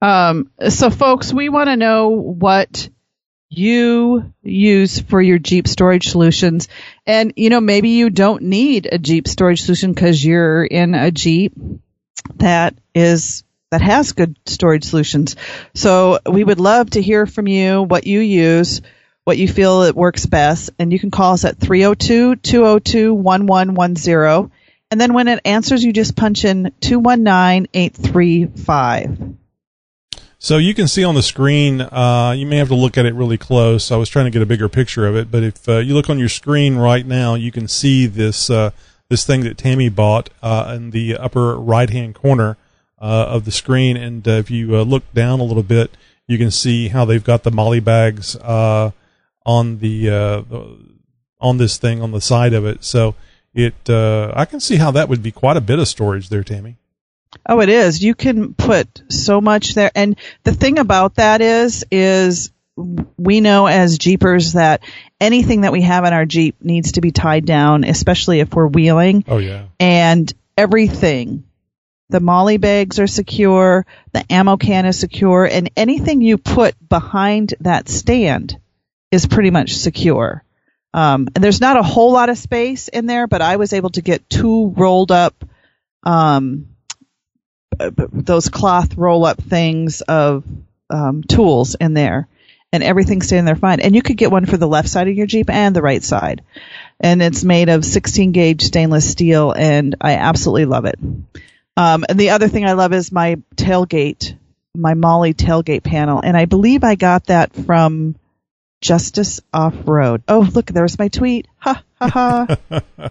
Um, 0.00 0.50
so, 0.68 0.90
folks, 0.90 1.32
we 1.32 1.48
want 1.48 1.68
to 1.68 1.76
know 1.76 2.08
what 2.08 2.88
you 3.50 4.32
use 4.42 5.00
for 5.00 5.20
your 5.20 5.38
Jeep 5.38 5.68
storage 5.68 6.08
solutions. 6.08 6.68
And, 7.06 7.34
you 7.36 7.50
know, 7.50 7.60
maybe 7.60 7.90
you 7.90 8.08
don't 8.10 8.42
need 8.42 8.88
a 8.90 8.98
Jeep 8.98 9.28
storage 9.28 9.62
solution 9.62 9.92
because 9.92 10.24
you're 10.24 10.64
in 10.64 10.94
a 10.94 11.10
Jeep 11.10 11.52
that 12.36 12.74
is 12.94 13.44
that 13.70 13.82
has 13.82 14.12
good 14.12 14.38
storage 14.46 14.84
solutions. 14.84 15.36
So 15.74 16.20
we 16.30 16.42
would 16.42 16.60
love 16.60 16.88
to 16.90 17.02
hear 17.02 17.26
from 17.26 17.48
you 17.48 17.82
what 17.82 18.06
you 18.06 18.20
use, 18.20 18.80
what 19.24 19.36
you 19.36 19.46
feel 19.46 19.82
it 19.82 19.94
works 19.94 20.24
best, 20.24 20.70
and 20.78 20.90
you 20.92 20.98
can 20.98 21.10
call 21.10 21.34
us 21.34 21.44
at 21.44 21.58
302-202-1110. 21.58 24.50
And 24.90 24.98
then 24.98 25.12
when 25.12 25.28
it 25.28 25.42
answers, 25.44 25.84
you 25.84 25.92
just 25.92 26.16
punch 26.16 26.46
in 26.46 26.72
219835. 26.80 29.36
So 30.40 30.58
you 30.58 30.72
can 30.72 30.86
see 30.86 31.02
on 31.02 31.16
the 31.16 31.22
screen, 31.22 31.80
uh, 31.80 32.32
you 32.36 32.46
may 32.46 32.58
have 32.58 32.68
to 32.68 32.74
look 32.76 32.96
at 32.96 33.04
it 33.06 33.14
really 33.14 33.38
close. 33.38 33.90
I 33.90 33.96
was 33.96 34.08
trying 34.08 34.26
to 34.26 34.30
get 34.30 34.40
a 34.40 34.46
bigger 34.46 34.68
picture 34.68 35.04
of 35.04 35.16
it, 35.16 35.32
but 35.32 35.42
if 35.42 35.68
uh, 35.68 35.78
you 35.78 35.94
look 35.94 36.08
on 36.08 36.18
your 36.18 36.28
screen 36.28 36.76
right 36.76 37.04
now, 37.04 37.34
you 37.34 37.50
can 37.50 37.66
see 37.66 38.06
this 38.06 38.48
uh, 38.48 38.70
this 39.08 39.26
thing 39.26 39.40
that 39.42 39.58
Tammy 39.58 39.88
bought 39.88 40.30
uh, 40.40 40.72
in 40.76 40.90
the 40.90 41.16
upper 41.16 41.58
right 41.58 41.90
hand 41.90 42.14
corner 42.14 42.56
uh, 43.00 43.26
of 43.28 43.46
the 43.46 43.50
screen. 43.50 43.96
And 43.96 44.26
uh, 44.28 44.32
if 44.32 44.50
you 44.50 44.80
look 44.82 45.12
down 45.12 45.40
a 45.40 45.44
little 45.44 45.62
bit, 45.62 45.96
you 46.28 46.38
can 46.38 46.50
see 46.50 46.88
how 46.88 47.04
they've 47.04 47.24
got 47.24 47.42
the 47.42 47.50
MOLLE 47.50 47.80
bags 47.80 48.36
uh, 48.36 48.92
on 49.44 49.78
the, 49.78 50.10
uh, 50.10 50.42
on 51.40 51.56
this 51.56 51.78
thing 51.78 52.02
on 52.02 52.12
the 52.12 52.20
side 52.20 52.52
of 52.52 52.64
it. 52.64 52.84
So 52.84 53.14
it 53.54 53.74
uh, 53.88 54.32
I 54.36 54.44
can 54.44 54.60
see 54.60 54.76
how 54.76 54.90
that 54.92 55.08
would 55.08 55.22
be 55.22 55.32
quite 55.32 55.56
a 55.56 55.60
bit 55.62 55.78
of 55.78 55.88
storage 55.88 56.28
there, 56.28 56.44
Tammy. 56.44 56.76
Oh, 57.46 57.60
it 57.60 57.68
is. 57.68 58.02
You 58.02 58.14
can 58.14 58.54
put 58.54 59.02
so 59.10 59.40
much 59.40 59.74
there. 59.74 59.90
And 59.94 60.16
the 60.44 60.54
thing 60.54 60.78
about 60.78 61.16
that 61.16 61.40
is, 61.40 61.84
is 61.90 62.50
we 63.16 63.40
know 63.40 63.66
as 63.66 63.98
Jeepers 63.98 64.52
that 64.52 64.82
anything 65.20 65.62
that 65.62 65.72
we 65.72 65.82
have 65.82 66.04
in 66.04 66.12
our 66.12 66.26
Jeep 66.26 66.62
needs 66.62 66.92
to 66.92 67.00
be 67.00 67.10
tied 67.10 67.44
down, 67.44 67.84
especially 67.84 68.40
if 68.40 68.54
we're 68.54 68.68
wheeling. 68.68 69.24
Oh 69.26 69.38
yeah. 69.38 69.66
And 69.80 70.32
everything, 70.56 71.44
the 72.08 72.20
MOLLE 72.20 72.58
bags 72.58 72.98
are 72.98 73.06
secure, 73.06 73.84
the 74.12 74.24
ammo 74.32 74.56
can 74.56 74.86
is 74.86 74.98
secure, 74.98 75.44
and 75.44 75.70
anything 75.76 76.20
you 76.20 76.38
put 76.38 76.74
behind 76.88 77.54
that 77.60 77.88
stand 77.88 78.58
is 79.10 79.26
pretty 79.26 79.50
much 79.50 79.76
secure. 79.76 80.44
Um, 80.94 81.28
and 81.34 81.44
there's 81.44 81.60
not 81.60 81.76
a 81.76 81.82
whole 81.82 82.12
lot 82.12 82.30
of 82.30 82.38
space 82.38 82.88
in 82.88 83.06
there, 83.06 83.26
but 83.26 83.42
I 83.42 83.56
was 83.56 83.72
able 83.72 83.90
to 83.90 84.02
get 84.02 84.28
two 84.30 84.68
rolled 84.76 85.12
up 85.12 85.44
um, 86.02 86.68
those 87.78 88.48
cloth 88.48 88.96
roll 88.96 89.24
up 89.24 89.40
things 89.42 90.00
of 90.02 90.44
um, 90.90 91.22
tools 91.22 91.74
in 91.74 91.94
there, 91.94 92.28
and 92.72 92.82
everything 92.82 93.18
everything's 93.18 93.26
staying 93.26 93.44
there 93.44 93.56
fine. 93.56 93.80
And 93.80 93.94
you 93.94 94.02
could 94.02 94.16
get 94.16 94.30
one 94.30 94.46
for 94.46 94.56
the 94.56 94.68
left 94.68 94.88
side 94.88 95.08
of 95.08 95.14
your 95.14 95.26
Jeep 95.26 95.50
and 95.50 95.74
the 95.74 95.82
right 95.82 96.02
side, 96.02 96.42
and 97.00 97.22
it's 97.22 97.44
made 97.44 97.68
of 97.68 97.84
16 97.84 98.32
gauge 98.32 98.62
stainless 98.62 99.10
steel, 99.10 99.52
and 99.52 99.96
I 100.00 100.14
absolutely 100.14 100.66
love 100.66 100.84
it. 100.84 100.98
Um, 101.76 102.04
and 102.08 102.18
the 102.18 102.30
other 102.30 102.48
thing 102.48 102.64
I 102.64 102.72
love 102.72 102.92
is 102.92 103.12
my 103.12 103.36
tailgate, 103.54 104.36
my 104.74 104.94
MOLLE 104.94 105.34
tailgate 105.34 105.84
panel, 105.84 106.20
and 106.20 106.36
I 106.36 106.44
believe 106.46 106.82
I 106.84 106.96
got 106.96 107.26
that 107.26 107.54
from 107.54 108.16
Justice 108.80 109.40
Off 109.52 109.74
Road. 109.86 110.22
Oh, 110.28 110.48
look, 110.52 110.66
there's 110.66 110.98
my 110.98 111.08
tweet. 111.08 111.46
Ha 111.58 111.82
ha 112.00 112.08
ha. 112.70 113.10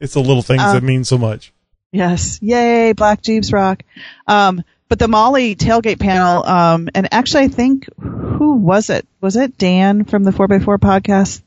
It's 0.00 0.14
the 0.14 0.20
little 0.20 0.40
things 0.40 0.62
Uh, 0.62 0.72
that 0.72 0.82
mean 0.82 1.04
so 1.04 1.18
much. 1.18 1.52
Yes. 1.92 2.38
Yay, 2.42 2.92
Black 2.92 3.22
Jeeps 3.22 3.52
rock. 3.52 3.82
Um, 4.26 4.62
but 4.88 4.98
the 4.98 5.08
MOLLE 5.08 5.54
tailgate 5.54 6.00
panel, 6.00 6.44
um, 6.44 6.88
and 6.94 7.12
actually 7.12 7.44
I 7.44 7.48
think, 7.48 7.88
who 7.98 8.54
was 8.56 8.90
it? 8.90 9.06
Was 9.20 9.36
it 9.36 9.56
Dan 9.58 10.04
from 10.04 10.24
the 10.24 10.30
4x4 10.32 10.78
podcast? 10.78 11.42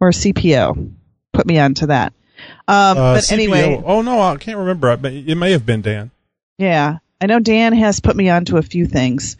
Or 0.00 0.10
CPO? 0.10 0.92
Put 1.32 1.46
me 1.46 1.58
onto 1.58 1.86
that. 1.86 2.12
Um, 2.66 2.98
Uh, 2.98 3.14
but 3.14 3.22
CPO 3.24 3.32
anyway, 3.32 3.82
oh 3.84 4.02
no, 4.02 4.20
I 4.20 4.36
can't 4.36 4.58
remember. 4.58 4.98
It 5.04 5.36
may 5.36 5.52
have 5.52 5.64
been 5.64 5.80
Dan. 5.80 6.10
yeah, 6.58 6.98
I 7.20 7.26
know 7.26 7.38
Dan 7.38 7.72
has 7.74 8.00
put 8.00 8.16
me 8.16 8.28
onto 8.30 8.56
a 8.56 8.62
few 8.62 8.84
things. 8.86 9.36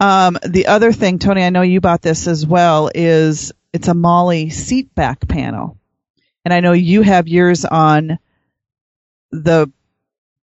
Um, 0.00 0.38
the 0.46 0.68
other 0.68 0.92
thing, 0.92 1.18
Tony, 1.18 1.42
I 1.42 1.50
know 1.50 1.60
you 1.62 1.80
bought 1.80 2.00
this 2.00 2.26
as 2.26 2.46
well, 2.46 2.90
is 2.94 3.52
it's 3.72 3.88
a 3.88 3.94
MOLLE 3.94 4.48
seat 4.50 4.94
back 4.94 5.28
panel. 5.28 5.76
And 6.44 6.54
I 6.54 6.60
know 6.60 6.72
you 6.72 7.02
have 7.02 7.28
yours 7.28 7.64
on 7.66 8.18
the 9.30 9.70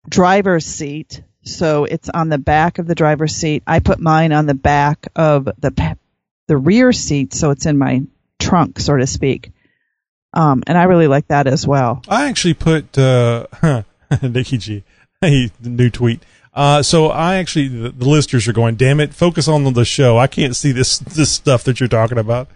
driver's 0.08 0.66
seat, 0.66 1.22
so 1.44 1.86
it's 1.86 2.10
on 2.10 2.30
the 2.30 2.38
back 2.38 2.80
of 2.80 2.88
the 2.88 2.96
driver's 2.96 3.36
seat. 3.36 3.64
I 3.66 3.80
put 3.80 4.00
mine 4.00 4.32
on 4.32 4.46
the 4.46 4.54
back 4.54 5.08
of 5.16 5.46
the 5.46 5.98
the 6.48 6.58
rear 6.58 6.92
seat, 6.92 7.34
so 7.34 7.52
it's 7.52 7.66
in 7.66 7.78
my 7.78 8.04
trunk, 8.40 8.80
so 8.80 8.98
to 8.98 9.08
speak. 9.08 9.52
Um, 10.34 10.64
and 10.68 10.78
I 10.78 10.84
really 10.84 11.08
like 11.08 11.28
that 11.28 11.48
as 11.48 11.68
well. 11.68 12.02
I 12.08 12.30
actually 12.30 12.54
put 12.54 12.98
uh, 12.98 13.48
Nikki 14.22 14.58
G. 14.58 14.84
Hey, 15.24 15.52
new 15.62 15.92
tweet. 15.92 16.24
Uh, 16.52 16.82
so 16.82 17.10
I 17.10 17.36
actually 17.36 17.68
the, 17.68 17.92
the 17.92 18.10
listeners 18.10 18.48
are 18.48 18.54
going. 18.54 18.74
Damn 18.74 19.00
it! 19.00 19.14
Focus 19.14 19.48
on 19.48 19.72
the 19.72 19.86
show. 19.86 20.18
I 20.18 20.26
can't 20.26 20.56
see 20.56 20.72
this 20.72 20.98
this 20.98 21.32
stuff 21.32 21.64
that 21.66 21.80
you're 21.80 21.88
talking 21.88 22.18
about. 22.18 22.48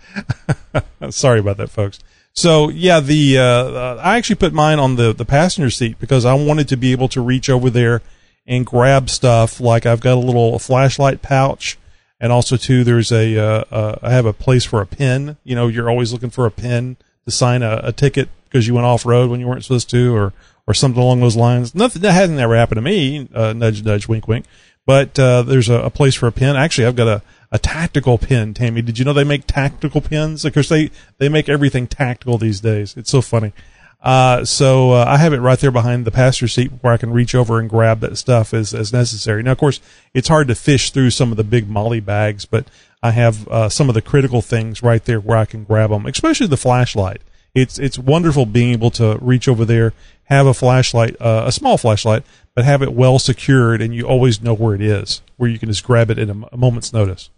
Sorry 1.11 1.39
about 1.39 1.57
that, 1.57 1.69
folks. 1.69 1.99
So 2.35 2.69
yeah, 2.69 2.99
the 2.99 3.37
uh, 3.37 3.43
uh, 3.43 4.01
I 4.03 4.17
actually 4.17 4.35
put 4.35 4.53
mine 4.53 4.77
on 4.77 4.97
the 4.97 5.13
the 5.13 5.25
passenger 5.25 5.69
seat 5.69 5.97
because 5.99 6.25
I 6.25 6.33
wanted 6.33 6.67
to 6.69 6.75
be 6.75 6.91
able 6.91 7.07
to 7.09 7.21
reach 7.21 7.49
over 7.49 7.69
there 7.69 8.01
and 8.45 8.65
grab 8.65 9.09
stuff. 9.09 9.61
Like 9.61 9.85
I've 9.85 10.01
got 10.01 10.15
a 10.15 10.19
little 10.19 10.59
flashlight 10.59 11.21
pouch, 11.21 11.77
and 12.19 12.33
also 12.33 12.57
too 12.57 12.83
there's 12.83 13.11
a 13.11 13.37
uh, 13.37 13.63
uh, 13.71 13.99
I 14.01 14.11
have 14.11 14.25
a 14.25 14.33
place 14.33 14.65
for 14.65 14.81
a 14.81 14.85
pin. 14.85 15.37
You 15.45 15.55
know, 15.55 15.67
you're 15.67 15.89
always 15.89 16.11
looking 16.11 16.29
for 16.29 16.45
a 16.45 16.51
pin 16.51 16.97
to 17.23 17.31
sign 17.31 17.63
a, 17.63 17.79
a 17.83 17.91
ticket 17.93 18.27
because 18.43 18.67
you 18.67 18.73
went 18.73 18.85
off 18.85 19.05
road 19.05 19.29
when 19.29 19.39
you 19.39 19.47
weren't 19.47 19.63
supposed 19.63 19.89
to, 19.91 20.13
or 20.13 20.33
or 20.67 20.73
something 20.73 21.01
along 21.01 21.21
those 21.21 21.37
lines. 21.37 21.73
Nothing 21.73 22.01
that 22.01 22.11
hasn't 22.11 22.39
ever 22.39 22.55
happened 22.57 22.77
to 22.77 22.81
me. 22.81 23.29
Uh, 23.33 23.53
nudge, 23.53 23.83
nudge, 23.83 24.09
wink, 24.09 24.27
wink. 24.27 24.45
But 24.85 25.17
uh, 25.17 25.43
there's 25.43 25.69
a, 25.69 25.75
a 25.75 25.89
place 25.89 26.15
for 26.15 26.27
a 26.27 26.31
pin. 26.31 26.55
Actually, 26.55 26.87
I've 26.87 26.95
got 26.95 27.07
a, 27.07 27.21
a 27.51 27.59
tactical 27.59 28.17
pin. 28.17 28.53
Tammy, 28.53 28.81
did 28.81 28.99
you 28.99 29.05
know 29.05 29.13
they 29.13 29.23
make 29.23 29.47
tactical 29.47 30.01
pins? 30.01 30.45
Of 30.45 30.53
course, 30.53 30.69
they 30.69 30.91
they 31.17 31.29
make 31.29 31.49
everything 31.49 31.87
tactical 31.87 32.37
these 32.37 32.59
days. 32.59 32.95
It's 32.97 33.11
so 33.11 33.21
funny. 33.21 33.53
Uh, 34.01 34.45
so 34.45 34.91
uh, 34.91 35.05
I 35.07 35.17
have 35.17 35.33
it 35.33 35.39
right 35.39 35.57
there 35.57 35.71
behind 35.71 36.05
the 36.05 36.11
passenger 36.11 36.47
seat 36.47 36.71
where 36.81 36.93
I 36.93 36.97
can 36.97 37.11
reach 37.11 37.33
over 37.33 37.59
and 37.59 37.67
grab 37.67 38.01
that 38.01 38.17
stuff 38.17 38.53
as 38.53 38.73
as 38.73 38.93
necessary. 38.93 39.41
Now, 39.41 39.53
of 39.53 39.57
course, 39.57 39.81
it's 40.13 40.27
hard 40.27 40.47
to 40.49 40.55
fish 40.55 40.91
through 40.91 41.09
some 41.09 41.31
of 41.31 41.37
the 41.37 41.43
big 41.43 41.67
MOLLE 41.67 42.01
bags, 42.01 42.45
but 42.45 42.67
I 43.01 43.11
have 43.11 43.47
uh, 43.47 43.69
some 43.69 43.89
of 43.89 43.95
the 43.95 44.01
critical 44.01 44.41
things 44.41 44.83
right 44.83 45.03
there 45.03 45.19
where 45.19 45.37
I 45.37 45.45
can 45.45 45.63
grab 45.63 45.89
them, 45.89 46.05
especially 46.05 46.47
the 46.47 46.57
flashlight. 46.57 47.21
It's 47.55 47.79
it's 47.79 47.97
wonderful 47.97 48.45
being 48.45 48.73
able 48.73 48.91
to 48.91 49.17
reach 49.21 49.47
over 49.47 49.65
there, 49.65 49.93
have 50.25 50.45
a 50.45 50.53
flashlight, 50.53 51.15
uh, 51.21 51.43
a 51.47 51.51
small 51.51 51.77
flashlight, 51.77 52.23
but 52.53 52.65
have 52.65 52.81
it 52.81 52.93
well 52.93 53.17
secured, 53.17 53.81
and 53.81 53.95
you 53.95 54.05
always 54.05 54.41
know 54.41 54.53
where 54.53 54.75
it 54.75 54.81
is, 54.81 55.21
where 55.37 55.49
you 55.49 55.57
can 55.57 55.69
just 55.69 55.83
grab 55.83 56.11
it 56.11 56.19
in 56.19 56.29
a 56.29 56.57
moment's 56.57 56.93
notice. 56.93 57.29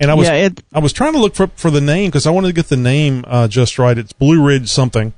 And 0.00 0.10
I 0.10 0.14
was 0.14 0.28
yeah, 0.28 0.34
it, 0.34 0.62
I 0.72 0.78
was 0.78 0.92
trying 0.92 1.14
to 1.14 1.18
look 1.18 1.34
for 1.34 1.48
for 1.48 1.70
the 1.70 1.80
name 1.80 2.08
because 2.08 2.26
I 2.26 2.30
wanted 2.30 2.48
to 2.48 2.52
get 2.52 2.68
the 2.68 2.76
name 2.76 3.24
uh, 3.26 3.48
just 3.48 3.78
right. 3.78 3.98
It's 3.98 4.12
Blue 4.12 4.44
Ridge 4.44 4.68
something, 4.68 5.12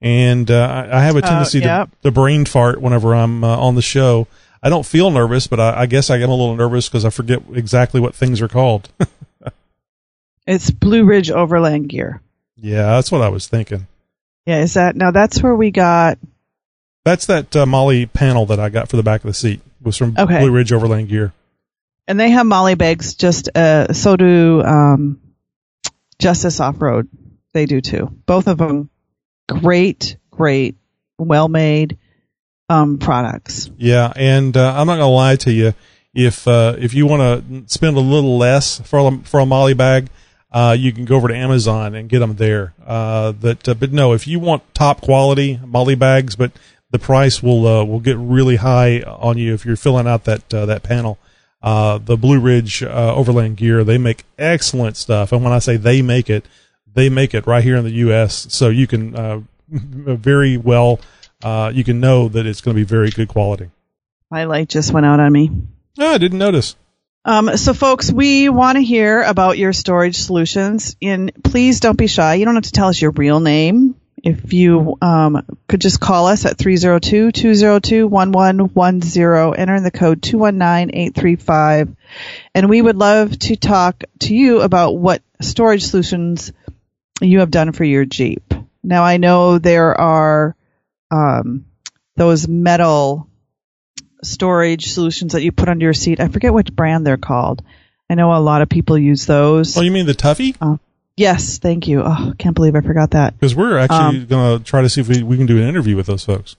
and 0.00 0.50
uh, 0.50 0.88
I, 0.90 1.04
have 1.04 1.14
a 1.14 1.22
tendency 1.22 1.60
yeah. 1.60 1.84
to, 1.84 1.90
to 2.02 2.10
brain 2.10 2.44
fart 2.44 2.80
whenever 2.80 3.14
I'm 3.14 3.44
uh, 3.44 3.56
on 3.56 3.76
the 3.76 3.82
show. 3.82 4.26
I 4.60 4.70
don't 4.70 4.84
feel 4.84 5.10
nervous, 5.10 5.46
but 5.46 5.60
I, 5.60 5.82
I 5.82 5.86
guess 5.86 6.10
I 6.10 6.18
get 6.18 6.28
a 6.28 6.32
little 6.32 6.56
nervous 6.56 6.88
because 6.88 7.04
I 7.04 7.10
forget 7.10 7.42
exactly 7.52 8.00
what 8.00 8.14
things 8.14 8.42
are 8.42 8.48
called. 8.48 8.88
it's 10.46 10.70
Blue 10.70 11.04
Ridge 11.04 11.30
Overland 11.30 11.88
Gear. 11.88 12.20
yeah, 12.56 12.86
that's 12.86 13.12
what 13.12 13.22
I 13.22 13.28
was 13.28 13.46
thinking. 13.46 13.86
Yeah, 14.46 14.62
is 14.62 14.74
that 14.74 14.96
now? 14.96 15.12
That's 15.12 15.42
where 15.42 15.54
we 15.54 15.70
got. 15.70 16.18
That's 17.04 17.26
that 17.26 17.54
uh, 17.54 17.66
MOLLE 17.66 18.06
panel 18.06 18.46
that 18.46 18.58
I 18.58 18.68
got 18.68 18.88
for 18.88 18.96
the 18.96 19.02
back 19.02 19.20
of 19.20 19.28
the 19.28 19.34
seat 19.34 19.60
was 19.80 19.96
from 19.96 20.16
Okay. 20.18 20.40
Blue 20.40 20.50
Ridge 20.50 20.72
Overland 20.72 21.08
Gear. 21.08 21.32
And 22.06 22.20
they 22.20 22.30
have 22.30 22.46
MOLLE 22.46 22.76
bags. 22.76 23.14
Just 23.14 23.48
uh, 23.54 23.92
so 23.92 24.16
do 24.16 24.62
um, 24.62 25.20
Justice 26.18 26.60
Off 26.60 26.80
Road. 26.80 27.08
They 27.52 27.66
do 27.66 27.80
too. 27.80 28.10
Both 28.26 28.46
of 28.46 28.58
them, 28.58 28.90
great, 29.48 30.16
great, 30.30 30.76
well 31.18 31.48
made 31.48 31.98
um, 32.68 32.98
products. 32.98 33.70
Yeah, 33.76 34.12
and 34.14 34.56
uh, 34.56 34.74
I'm 34.76 34.86
not 34.86 34.96
gonna 34.96 35.08
lie 35.08 35.36
to 35.36 35.52
you. 35.52 35.74
If 36.12 36.46
uh, 36.46 36.76
if 36.78 36.94
you 36.94 37.06
want 37.06 37.48
to 37.48 37.64
spend 37.72 37.96
a 37.96 38.00
little 38.00 38.38
less 38.38 38.80
for 38.80 38.98
a, 38.98 39.18
for 39.18 39.40
a 39.40 39.46
MOLLE 39.46 39.74
bag, 39.74 40.08
uh, 40.52 40.76
you 40.78 40.92
can 40.92 41.04
go 41.04 41.16
over 41.16 41.28
to 41.28 41.34
Amazon 41.34 41.94
and 41.94 42.08
get 42.08 42.20
them 42.20 42.36
there. 42.36 42.74
Uh, 42.84 43.32
that, 43.40 43.68
uh, 43.68 43.74
but 43.74 43.92
no, 43.92 44.12
if 44.12 44.26
you 44.26 44.38
want 44.38 44.62
top 44.74 45.00
quality 45.00 45.58
MOLLE 45.64 45.96
bags, 45.96 46.36
but 46.36 46.52
the 46.90 46.98
price 46.98 47.42
will 47.42 47.66
uh, 47.66 47.84
will 47.84 48.00
get 48.00 48.16
really 48.16 48.56
high 48.56 49.00
on 49.00 49.36
you 49.36 49.52
if 49.54 49.66
you're 49.66 49.76
filling 49.76 50.06
out 50.06 50.24
that 50.24 50.54
uh, 50.54 50.66
that 50.66 50.82
panel. 50.82 51.18
Uh, 51.64 51.98
the 51.98 52.16
Blue 52.16 52.38
Ridge 52.38 52.82
uh, 52.82 53.14
Overland 53.16 53.56
Gear, 53.56 53.82
they 53.84 53.98
make 53.98 54.24
excellent 54.38 54.98
stuff, 54.98 55.32
and 55.32 55.42
when 55.42 55.52
I 55.52 55.58
say 55.58 55.78
they 55.78 56.02
make 56.02 56.28
it, 56.28 56.44
they 56.92 57.08
make 57.08 57.34
it 57.34 57.46
right 57.46 57.64
here 57.64 57.76
in 57.76 57.84
the 57.84 57.90
U.S. 57.92 58.46
So 58.50 58.68
you 58.68 58.86
can 58.86 59.16
uh, 59.16 59.40
very 59.68 60.58
well 60.58 61.00
uh, 61.44 61.70
you 61.74 61.84
can 61.84 62.00
know 62.00 62.28
that 62.28 62.46
it's 62.46 62.62
going 62.62 62.74
to 62.74 62.80
be 62.80 62.84
very 62.84 63.10
good 63.10 63.28
quality. 63.28 63.70
My 64.30 64.44
light 64.44 64.70
just 64.70 64.92
went 64.92 65.04
out 65.04 65.20
on 65.20 65.30
me. 65.30 65.50
Oh, 65.98 66.14
I 66.14 66.18
didn't 66.18 66.38
notice. 66.38 66.74
Um, 67.26 67.56
so, 67.58 67.74
folks, 67.74 68.10
we 68.10 68.48
want 68.48 68.76
to 68.76 68.82
hear 68.82 69.22
about 69.22 69.58
your 69.58 69.74
storage 69.74 70.16
solutions. 70.16 70.96
And 71.02 71.32
please 71.44 71.80
don't 71.80 71.98
be 71.98 72.06
shy. 72.06 72.34
You 72.34 72.46
don't 72.46 72.54
have 72.54 72.64
to 72.64 72.72
tell 72.72 72.88
us 72.88 73.00
your 73.00 73.10
real 73.10 73.40
name. 73.40 73.94
If 74.24 74.54
you 74.54 74.96
um, 75.02 75.44
could 75.68 75.82
just 75.82 76.00
call 76.00 76.28
us 76.28 76.46
at 76.46 76.56
302 76.56 77.30
202 77.30 78.06
1110, 78.06 79.60
enter 79.60 79.74
in 79.74 79.82
the 79.82 79.90
code 79.90 80.22
219 80.22 80.96
835. 80.96 81.94
And 82.54 82.70
we 82.70 82.80
would 82.80 82.96
love 82.96 83.38
to 83.40 83.56
talk 83.56 84.02
to 84.20 84.34
you 84.34 84.62
about 84.62 84.96
what 84.96 85.22
storage 85.42 85.84
solutions 85.84 86.52
you 87.20 87.40
have 87.40 87.50
done 87.50 87.72
for 87.72 87.84
your 87.84 88.06
Jeep. 88.06 88.54
Now, 88.82 89.04
I 89.04 89.18
know 89.18 89.58
there 89.58 89.94
are 90.00 90.56
um, 91.10 91.66
those 92.16 92.48
metal 92.48 93.28
storage 94.22 94.86
solutions 94.86 95.34
that 95.34 95.42
you 95.42 95.52
put 95.52 95.68
under 95.68 95.84
your 95.84 95.92
seat. 95.92 96.20
I 96.20 96.28
forget 96.28 96.54
which 96.54 96.72
brand 96.72 97.06
they're 97.06 97.18
called. 97.18 97.62
I 98.08 98.14
know 98.14 98.34
a 98.34 98.40
lot 98.40 98.62
of 98.62 98.70
people 98.70 98.96
use 98.96 99.26
those. 99.26 99.76
Oh, 99.76 99.82
you 99.82 99.90
mean 99.90 100.06
the 100.06 100.14
Tuffy? 100.14 100.56
Yes, 101.16 101.58
thank 101.58 101.88
you. 101.88 102.02
Oh, 102.04 102.32
can't 102.38 102.54
believe 102.54 102.74
I 102.76 102.80
forgot 102.80 103.12
that. 103.12 103.38
Because 103.38 103.54
we're 103.54 103.78
actually 103.78 104.20
Um, 104.20 104.26
going 104.26 104.58
to 104.58 104.64
try 104.64 104.82
to 104.82 104.88
see 104.88 105.00
if 105.00 105.08
we, 105.08 105.22
we 105.22 105.36
can 105.36 105.46
do 105.46 105.58
an 105.58 105.68
interview 105.68 105.96
with 105.96 106.06
those 106.06 106.24
folks. 106.24 106.56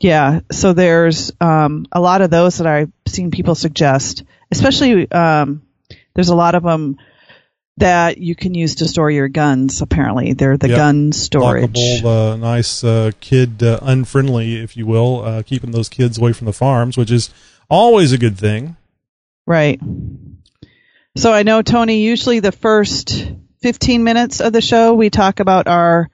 Yeah, 0.00 0.40
so 0.50 0.72
there's 0.72 1.32
um, 1.40 1.86
a 1.92 2.00
lot 2.00 2.20
of 2.20 2.30
those 2.30 2.58
that 2.58 2.66
I've 2.66 2.90
seen 3.06 3.30
people 3.30 3.54
suggest. 3.54 4.24
Especially, 4.50 5.10
um, 5.10 5.62
there's 6.14 6.30
a 6.30 6.34
lot 6.34 6.54
of 6.54 6.62
them 6.62 6.98
that 7.76 8.18
you 8.18 8.34
can 8.34 8.54
use 8.54 8.76
to 8.76 8.88
store 8.88 9.10
your 9.10 9.28
guns. 9.28 9.82
Apparently, 9.82 10.32
they're 10.32 10.56
the 10.56 10.68
Yep. 10.68 10.76
gun 10.76 11.12
storage. 11.12 11.72
Lockable, 11.72 12.32
uh, 12.32 12.36
nice, 12.36 12.84
uh, 12.84 13.10
kid 13.20 13.62
uh, 13.62 13.78
unfriendly, 13.82 14.62
if 14.62 14.76
you 14.76 14.86
will, 14.86 15.22
uh, 15.24 15.42
keeping 15.42 15.70
those 15.72 15.88
kids 15.88 16.18
away 16.18 16.32
from 16.32 16.46
the 16.46 16.52
farms, 16.52 16.96
which 16.96 17.10
is 17.10 17.30
always 17.68 18.12
a 18.12 18.18
good 18.18 18.38
thing. 18.38 18.76
Right. 19.46 19.80
So 21.16 21.32
I 21.32 21.42
know, 21.44 21.62
Tony, 21.62 22.02
usually 22.02 22.40
the 22.40 22.52
first 22.52 23.24
15 23.64 24.04
minutes 24.04 24.42
of 24.42 24.52
the 24.52 24.60
show, 24.60 24.92
we 24.92 25.08
talk 25.08 25.40
about 25.40 25.68
our 25.68 26.10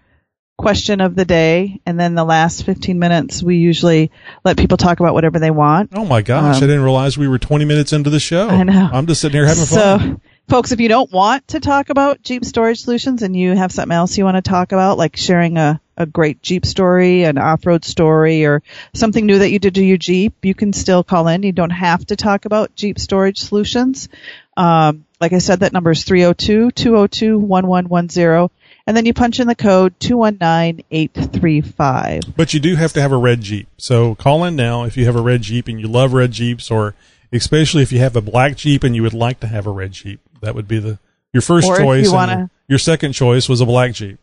question 0.56 1.00
of 1.00 1.16
the 1.16 1.24
day. 1.24 1.80
And 1.84 1.98
then 1.98 2.14
the 2.14 2.22
last 2.22 2.64
15 2.64 2.96
minutes, 2.96 3.42
we 3.42 3.56
usually 3.56 4.12
let 4.44 4.56
people 4.56 4.76
talk 4.76 5.00
about 5.00 5.14
whatever 5.14 5.40
they 5.40 5.50
want. 5.50 5.90
Oh 5.92 6.04
my 6.04 6.22
gosh, 6.22 6.58
Um, 6.58 6.62
I 6.62 6.66
didn't 6.68 6.84
realize 6.84 7.18
we 7.18 7.26
were 7.26 7.40
20 7.40 7.64
minutes 7.64 7.92
into 7.92 8.08
the 8.08 8.20
show. 8.20 8.48
I 8.48 8.62
know. 8.62 8.88
I'm 8.92 9.08
just 9.08 9.20
sitting 9.20 9.36
here 9.36 9.46
having 9.46 9.64
fun. 9.64 9.66
so, 9.66 9.98
fun. 9.98 10.20
folks, 10.48 10.70
if 10.70 10.78
you 10.78 10.86
don't 10.86 11.10
want 11.10 11.48
to 11.48 11.58
talk 11.58 11.90
about 11.90 12.22
Jeep 12.22 12.44
storage 12.44 12.82
solutions 12.82 13.24
and 13.24 13.34
you 13.34 13.56
have 13.56 13.72
something 13.72 13.96
else 13.96 14.16
you 14.16 14.24
want 14.24 14.36
to 14.36 14.48
talk 14.48 14.70
about, 14.70 14.96
like 14.96 15.16
sharing 15.16 15.58
a, 15.58 15.80
a 15.96 16.06
great 16.06 16.42
Jeep 16.42 16.64
story, 16.64 17.24
an 17.24 17.36
off-road 17.36 17.84
story, 17.84 18.44
or 18.44 18.62
something 18.94 19.26
new 19.26 19.40
that 19.40 19.50
you 19.50 19.58
did 19.58 19.74
to 19.74 19.84
your 19.84 19.96
Jeep, 19.96 20.36
you 20.44 20.54
can 20.54 20.72
still 20.72 21.02
call 21.02 21.26
in. 21.26 21.42
You 21.42 21.50
don't 21.50 21.70
have 21.70 22.06
to 22.06 22.14
talk 22.14 22.44
about 22.44 22.76
Jeep 22.76 22.96
storage 23.00 23.38
solutions. 23.38 24.08
Um, 24.56 25.04
like 25.20 25.32
I 25.34 25.38
said, 25.38 25.60
that 25.60 25.72
number 25.72 25.90
is 25.90 26.04
302-202-1110. 26.04 28.50
And 28.86 28.96
then 28.96 29.04
you 29.06 29.12
punch 29.14 29.38
in 29.40 29.46
the 29.46 29.54
code 29.54 29.94
219835. 30.00 32.34
But 32.36 32.54
you 32.54 32.60
do 32.60 32.74
have 32.76 32.92
to 32.94 33.00
have 33.02 33.12
a 33.12 33.16
red 33.16 33.40
Jeep. 33.42 33.68
So 33.76 34.14
call 34.14 34.44
in 34.44 34.56
now 34.56 34.84
if 34.84 34.96
you 34.96 35.04
have 35.04 35.16
a 35.16 35.20
red 35.20 35.42
Jeep 35.42 35.68
and 35.68 35.78
you 35.80 35.86
love 35.86 36.12
red 36.14 36.32
Jeeps, 36.32 36.70
or 36.70 36.94
especially 37.32 37.82
if 37.82 37.92
you 37.92 37.98
have 38.00 38.16
a 38.16 38.20
black 38.22 38.56
Jeep 38.56 38.82
and 38.82 38.96
you 38.96 39.02
would 39.02 39.12
like 39.14 39.38
to 39.40 39.46
have 39.46 39.66
a 39.66 39.70
red 39.70 39.92
Jeep. 39.92 40.20
That 40.40 40.54
would 40.54 40.66
be 40.66 40.78
the 40.78 40.98
your 41.32 41.42
first 41.42 41.68
Or 41.68 41.74
if 41.76 41.82
choice. 41.82 42.04
you 42.06 42.10
and 42.10 42.16
wanna- 42.16 42.50
your 42.66 42.78
second 42.78 43.12
choice 43.12 43.46
was 43.48 43.60
a 43.60 43.66
black 43.66 43.92
Jeep. 43.92 44.18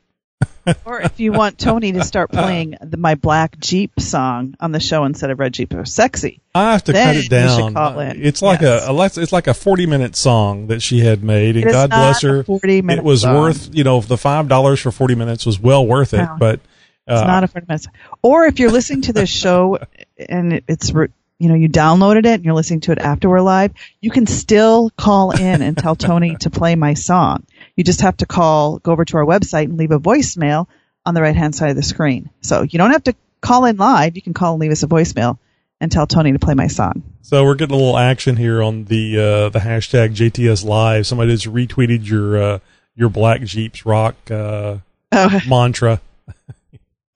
or 0.86 1.02
if 1.02 1.20
you 1.20 1.32
want 1.32 1.58
Tony 1.58 1.92
to 1.94 2.04
start 2.04 2.32
playing 2.32 2.76
the, 2.82 2.98
my 2.98 3.16
Black 3.16 3.58
Jeep 3.60 4.00
song 4.00 4.56
on 4.60 4.72
the 4.72 4.80
show 4.80 5.06
instead 5.06 5.30
of 5.30 5.40
Red 5.40 5.54
Jeep 5.54 5.74
or 5.74 5.86
Sexy. 5.86 6.42
I 6.56 6.72
have 6.74 6.84
to 6.86 6.92
Then 6.94 7.08
cut 7.16 7.16
it 7.26 7.30
down. 7.30 8.18
It's 8.22 8.42
like 8.42 8.62
Yes. 8.62 8.88
a, 8.88 9.22
it's 9.22 9.32
like 9.32 9.48
a 9.48 9.54
forty 9.54 9.86
minute 9.86 10.16
song 10.16 10.68
that 10.68 10.82
she 10.82 11.00
had 11.00 11.24
made, 11.24 11.56
and 11.58 11.66
God 11.66 11.90
bless 11.90 12.22
her. 12.24 12.44
40-minute 12.44 13.00
it 13.00 13.04
was 13.04 13.22
song. 13.22 13.36
worth 13.36 13.70
you 13.76 13.84
know 13.84 14.02
the 14.02 14.18
five 14.18 14.48
dollars 14.48 14.80
for 14.82 14.92
forty 14.92 15.16
minutes 15.16 15.46
was 15.46 15.60
well 15.60 15.86
worth 15.86 16.14
it. 16.14 16.18
No. 16.18 16.36
But 16.40 16.60
It's 17.08 17.22
uh, 17.22 17.26
not 17.26 17.44
a 17.44 17.48
40 17.48 17.66
minutes. 17.68 17.88
Or 18.22 18.46
if 18.46 18.60
you're 18.60 18.72
listening 18.72 19.04
to 19.04 19.14
this 19.14 19.30
show 19.30 19.80
and 20.30 20.54
it- 20.54 20.64
it's, 20.68 20.92
re- 20.94 21.08
you 21.40 21.48
know, 21.50 21.56
you 21.56 21.70
downloaded 21.70 22.26
it 22.26 22.34
and 22.34 22.44
you're 22.46 22.56
listening 22.56 22.80
to 22.82 22.92
it 22.92 22.98
after 22.98 23.30
we're 23.30 23.42
live, 23.42 23.72
you 24.02 24.10
can 24.10 24.26
still 24.26 24.90
call 24.98 25.30
in 25.32 25.62
and 25.62 25.78
tell 25.78 25.96
Tony 25.96 26.36
to 26.38 26.50
play 26.50 26.74
my 26.76 26.96
song. 26.96 27.44
You 27.78 27.84
just 27.86 28.02
have 28.02 28.18
to 28.18 28.26
call, 28.26 28.80
go 28.80 28.92
over 28.92 29.06
to 29.06 29.18
our 29.18 29.26
website 29.26 29.66
and 29.66 29.78
leave 29.78 29.92
a 29.92 30.00
voicemail 30.00 30.68
on 31.06 31.14
the 31.14 31.22
right 31.22 31.36
hand 31.36 31.56
side 31.56 31.70
of 31.70 31.76
the 31.78 31.84
screen. 31.84 32.30
So 32.42 32.64
you 32.64 32.78
don't 32.78 32.92
have 32.92 33.04
to 33.06 33.16
call 33.40 33.64
in 33.66 33.78
live. 33.78 34.16
You 34.18 34.22
can 34.22 34.34
call 34.34 34.54
and 34.56 34.62
leave 34.62 34.72
us 34.72 34.84
a 34.84 34.88
voicemail 34.88 35.38
and 35.80 35.90
tell 35.92 36.08
Tony 36.08 36.34
to 36.34 36.40
play 36.40 36.56
my 36.56 36.68
song. 36.68 37.04
So 37.22 37.46
we're 37.46 37.56
getting 37.56 37.76
a 37.76 37.78
little 37.78 37.98
action 37.98 38.36
here 38.36 38.62
on 38.64 38.86
the 38.86 39.18
uh, 39.18 39.50
the 39.50 39.60
hashtag 39.60 40.16
JTS 40.16 40.66
Live. 40.66 41.06
Somebody 41.08 41.36
just 41.36 41.46
retweeted 41.54 42.06
your 42.08 42.42
uh, 42.42 42.60
your 42.96 43.10
Black 43.10 43.42
Jeeps 43.44 43.86
Rock 43.86 44.16
uh, 44.32 44.78
Oh, 45.12 45.40
mantra. 45.48 46.02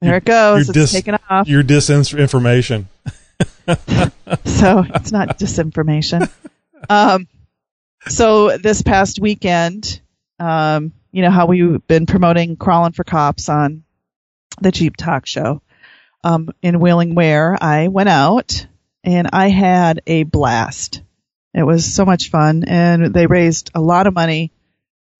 there 0.00 0.16
it 0.16 0.24
goes. 0.24 0.68
Your 0.74 0.82
It's 0.84 0.92
taken 0.92 1.18
off. 1.28 1.48
Your 1.48 1.62
disinformation. 1.62 2.86
so 4.44 4.84
it's 4.94 5.12
not 5.12 5.38
disinformation. 5.38 6.30
Um, 6.88 7.26
so 8.08 8.56
this 8.58 8.82
past 8.82 9.20
weekend, 9.20 10.00
um, 10.42 10.92
you 11.12 11.22
know 11.22 11.30
how 11.30 11.46
we've 11.46 11.86
been 11.86 12.06
promoting 12.06 12.56
crawling 12.56 12.92
for 12.92 13.04
cops 13.04 13.48
on 13.48 13.84
the 14.60 14.72
Jeep 14.72 14.96
Talk 14.96 15.26
Show 15.26 15.62
um, 16.24 16.50
in 16.62 16.80
Wheeling, 16.80 17.14
where 17.14 17.56
I 17.62 17.88
went 17.88 18.08
out 18.08 18.66
and 19.04 19.28
I 19.32 19.48
had 19.48 20.02
a 20.06 20.24
blast. 20.24 21.02
It 21.54 21.62
was 21.62 21.92
so 21.92 22.04
much 22.04 22.30
fun, 22.30 22.64
and 22.66 23.14
they 23.14 23.26
raised 23.26 23.70
a 23.74 23.80
lot 23.80 24.06
of 24.06 24.14
money 24.14 24.52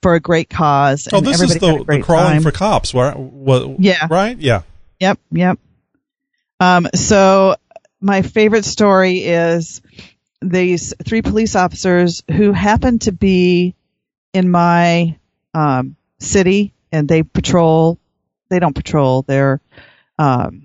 for 0.01 0.15
a 0.15 0.21
great 0.21 0.51
cause. 0.51 1.07
Oh, 1.13 1.21
this 1.21 1.41
is 1.41 1.43
everybody 1.43 1.67
had 1.67 1.75
a 1.75 1.85
the, 1.85 1.99
the 1.99 2.03
crawling 2.03 2.33
time. 2.33 2.43
for 2.43 2.51
cops. 2.51 2.95
Right? 2.95 3.17
Yeah. 3.79 4.09
Right? 4.11 4.37
Yeah. 4.39 4.63
Yep, 4.99 5.21
yep. 5.31 5.59
Um, 6.59 6.89
so 6.95 7.57
my 8.01 8.23
favorite 8.23 8.65
story 8.65 9.19
is 9.19 9.83
these 10.41 10.95
three 11.05 11.23
police 11.23 11.55
officers 11.55 12.23
who 12.31 12.53
happened 12.53 13.03
to 13.03 13.13
be 13.13 13.77
in 14.33 14.51
my 14.51 15.17
um, 15.55 15.97
city, 16.19 16.73
and 16.91 17.09
they 17.09 17.23
patrol. 17.23 17.99
They 18.49 18.59
don't 18.59 18.75
patrol. 18.75 19.23
They're 19.23 19.61
um, 20.19 20.65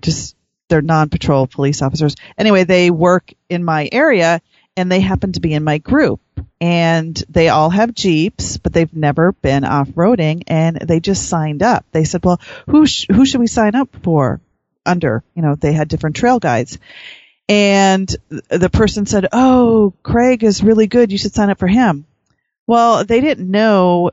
just 0.00 0.36
they're 0.68 0.82
non-patrol 0.82 1.48
police 1.48 1.82
officers. 1.82 2.16
Anyway, 2.38 2.64
they 2.64 2.90
work 2.90 3.32
in 3.48 3.64
my 3.64 3.88
area, 3.92 4.40
and 4.76 4.90
they 4.90 5.00
happen 5.00 5.32
to 5.32 5.40
be 5.40 5.52
in 5.52 5.64
my 5.64 5.78
group. 5.78 6.20
And 6.60 7.22
they 7.28 7.50
all 7.50 7.70
have 7.70 7.94
Jeeps, 7.94 8.56
but 8.56 8.72
they've 8.72 8.94
never 8.94 9.32
been 9.32 9.64
off-roading, 9.64 10.44
and 10.46 10.76
they 10.76 11.00
just 11.00 11.28
signed 11.28 11.62
up. 11.62 11.84
They 11.92 12.04
said, 12.04 12.24
"Well, 12.24 12.40
who 12.68 12.86
sh- 12.86 13.06
who 13.10 13.26
should 13.26 13.40
we 13.40 13.46
sign 13.46 13.74
up 13.74 13.94
for?" 14.02 14.40
Under, 14.86 15.24
you 15.34 15.40
know, 15.40 15.54
they 15.54 15.72
had 15.72 15.88
different 15.88 16.16
trail 16.16 16.38
guides, 16.38 16.78
and 17.48 18.14
the 18.48 18.68
person 18.70 19.06
said, 19.06 19.28
"Oh, 19.32 19.94
Craig 20.02 20.44
is 20.44 20.62
really 20.62 20.86
good. 20.86 21.10
You 21.10 21.18
should 21.18 21.34
sign 21.34 21.50
up 21.50 21.58
for 21.58 21.66
him." 21.68 22.06
Well, 22.66 23.04
they 23.04 23.20
didn't 23.20 23.50
know 23.50 24.10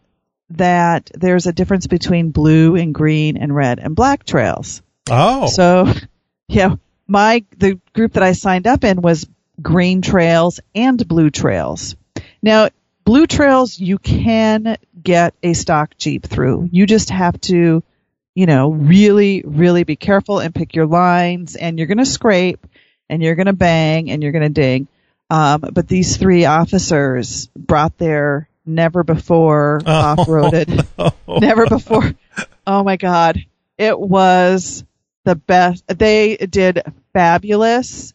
that 0.52 1.10
there's 1.14 1.48
a 1.48 1.54
difference 1.54 1.88
between 1.88 2.32
blue 2.32 2.76
and 2.76 2.94
green 2.94 3.38
and 3.38 3.56
red 3.56 3.80
and 3.80 3.96
black 3.96 4.26
trails. 4.26 4.82
Oh. 5.10 5.48
So, 5.48 5.94
yeah, 6.48 6.76
my 7.08 7.44
the 7.58 7.80
group 7.94 8.14
that 8.14 8.24
I 8.24 8.34
signed 8.34 8.68
up 8.68 8.84
in 8.84 9.02
was 9.02 9.28
green 9.62 10.02
trails 10.02 10.60
and 10.76 11.06
blue 11.08 11.30
trails. 11.30 11.96
Now, 12.42 12.70
blue 13.06 13.28
trails 13.28 13.80
you 13.80 13.98
can 13.98 14.78
get 15.02 15.34
a 15.42 15.54
stock 15.54 15.98
Jeep 15.98 16.26
through. 16.26 16.70
You 16.72 16.86
just 16.86 17.10
have 17.10 17.40
to, 17.42 17.84
you 18.36 18.46
know, 18.46 18.72
really 18.72 19.44
really 19.46 19.84
be 19.84 19.96
careful 19.96 20.40
and 20.40 20.54
pick 20.54 20.76
your 20.76 20.88
lines 20.88 21.56
and 21.56 21.78
you're 21.78 21.88
going 21.88 21.98
to 21.98 22.06
scrape 22.06 22.66
and 23.10 23.22
you're 23.22 23.36
going 23.36 23.48
to 23.48 23.54
bang 23.54 24.10
and 24.10 24.22
you're 24.22 24.32
going 24.32 24.42
to 24.42 24.50
ding. 24.50 24.88
Um, 25.32 25.62
but 25.62 25.88
these 25.88 26.18
three 26.18 26.44
officers 26.44 27.48
brought 27.56 27.98
their 27.98 28.50
never 28.66 29.02
before 29.04 29.82
Oh, 29.86 29.92
off-roaded 29.92 30.86
never 31.42 31.66
before. 31.68 32.14
Oh 32.68 32.84
my 32.84 32.98
God. 32.98 33.40
It 33.78 33.98
was 33.98 34.84
the 35.24 35.36
best. 35.36 35.86
They 35.88 36.36
did 36.36 36.82
fabulous, 37.14 38.14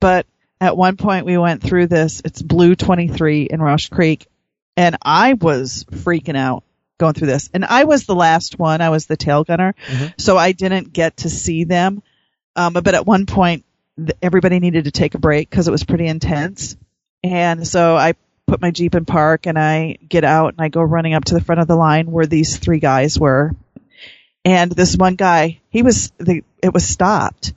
but 0.00 0.26
at 0.60 0.76
one 0.76 0.98
point 0.98 1.24
we 1.24 1.38
went 1.38 1.62
through 1.62 1.86
this. 1.86 2.20
It's 2.26 2.42
Blue 2.42 2.74
23 2.76 3.44
in 3.44 3.62
Rausch 3.62 3.88
Creek, 3.88 4.26
and 4.76 4.98
I 5.00 5.32
was 5.32 5.84
freaking 5.90 6.36
out 6.36 6.64
going 6.98 7.14
through 7.14 7.28
this. 7.28 7.48
And 7.54 7.64
I 7.64 7.84
was 7.84 8.04
the 8.04 8.14
last 8.14 8.58
one. 8.58 8.82
I 8.82 8.90
was 8.90 9.06
the 9.06 9.16
tail 9.16 9.44
gunner, 9.44 9.74
so 10.18 10.36
I 10.36 10.52
didn't 10.52 10.92
get 10.92 11.16
to 11.18 11.30
see 11.30 11.64
them. 11.64 12.02
Um, 12.54 12.74
but 12.74 12.94
at 12.94 13.06
one 13.06 13.24
point, 13.24 13.64
everybody 14.22 14.60
needed 14.60 14.84
to 14.84 14.90
take 14.90 15.14
a 15.14 15.18
break 15.18 15.48
because 15.48 15.68
it 15.68 15.72
was 15.72 15.84
pretty 15.84 16.06
intense. 16.06 16.76
And 17.22 17.66
so 17.66 17.96
I 17.96 18.14
put 18.46 18.60
my 18.60 18.70
Jeep 18.70 18.94
in 18.94 19.04
park 19.04 19.46
and 19.46 19.58
I 19.58 19.98
get 20.08 20.24
out 20.24 20.54
and 20.54 20.60
I 20.60 20.68
go 20.68 20.82
running 20.82 21.14
up 21.14 21.24
to 21.26 21.34
the 21.34 21.40
front 21.40 21.60
of 21.60 21.68
the 21.68 21.76
line 21.76 22.10
where 22.10 22.26
these 22.26 22.56
three 22.56 22.80
guys 22.80 23.18
were. 23.18 23.52
And 24.44 24.72
this 24.72 24.96
one 24.96 25.16
guy, 25.16 25.60
he 25.68 25.82
was, 25.82 26.12
the, 26.18 26.42
it 26.62 26.72
was 26.72 26.86
stopped. 26.86 27.52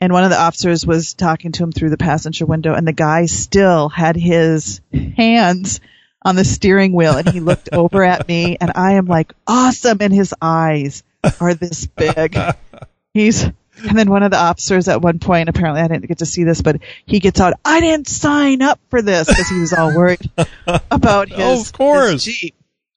And 0.00 0.12
one 0.12 0.24
of 0.24 0.30
the 0.30 0.40
officers 0.40 0.86
was 0.86 1.14
talking 1.14 1.52
to 1.52 1.64
him 1.64 1.72
through 1.72 1.90
the 1.90 1.96
passenger 1.96 2.46
window 2.46 2.74
and 2.74 2.86
the 2.86 2.92
guy 2.92 3.26
still 3.26 3.88
had 3.88 4.16
his 4.16 4.80
hands 5.16 5.80
on 6.22 6.36
the 6.36 6.44
steering 6.44 6.92
wheel 6.92 7.16
and 7.16 7.28
he 7.28 7.40
looked 7.40 7.70
over 7.72 8.04
at 8.04 8.28
me 8.28 8.56
and 8.60 8.72
I 8.74 8.92
am 8.92 9.06
like, 9.06 9.32
awesome. 9.46 9.98
And 10.00 10.12
his 10.12 10.34
eyes 10.40 11.02
are 11.40 11.54
this 11.54 11.86
big. 11.86 12.38
He's, 13.14 13.50
and 13.86 13.98
then 13.98 14.10
one 14.10 14.22
of 14.22 14.30
the 14.30 14.38
officers 14.38 14.88
at 14.88 15.00
one 15.02 15.18
point, 15.18 15.48
apparently 15.48 15.80
I 15.82 15.88
didn't 15.88 16.06
get 16.06 16.18
to 16.18 16.26
see 16.26 16.44
this, 16.44 16.62
but 16.62 16.80
he 17.06 17.20
gets 17.20 17.40
out, 17.40 17.54
I 17.64 17.80
didn't 17.80 18.08
sign 18.08 18.62
up 18.62 18.80
for 18.90 19.02
this 19.02 19.26
because 19.28 19.48
he 19.48 19.58
was 19.60 19.72
all 19.72 19.94
worried 19.94 20.20
about 20.90 21.28
his, 21.28 21.38
Oh, 21.40 21.60
of 21.60 21.72
course. 21.72 22.24
his 22.24 22.24
Jeep. 22.24 22.54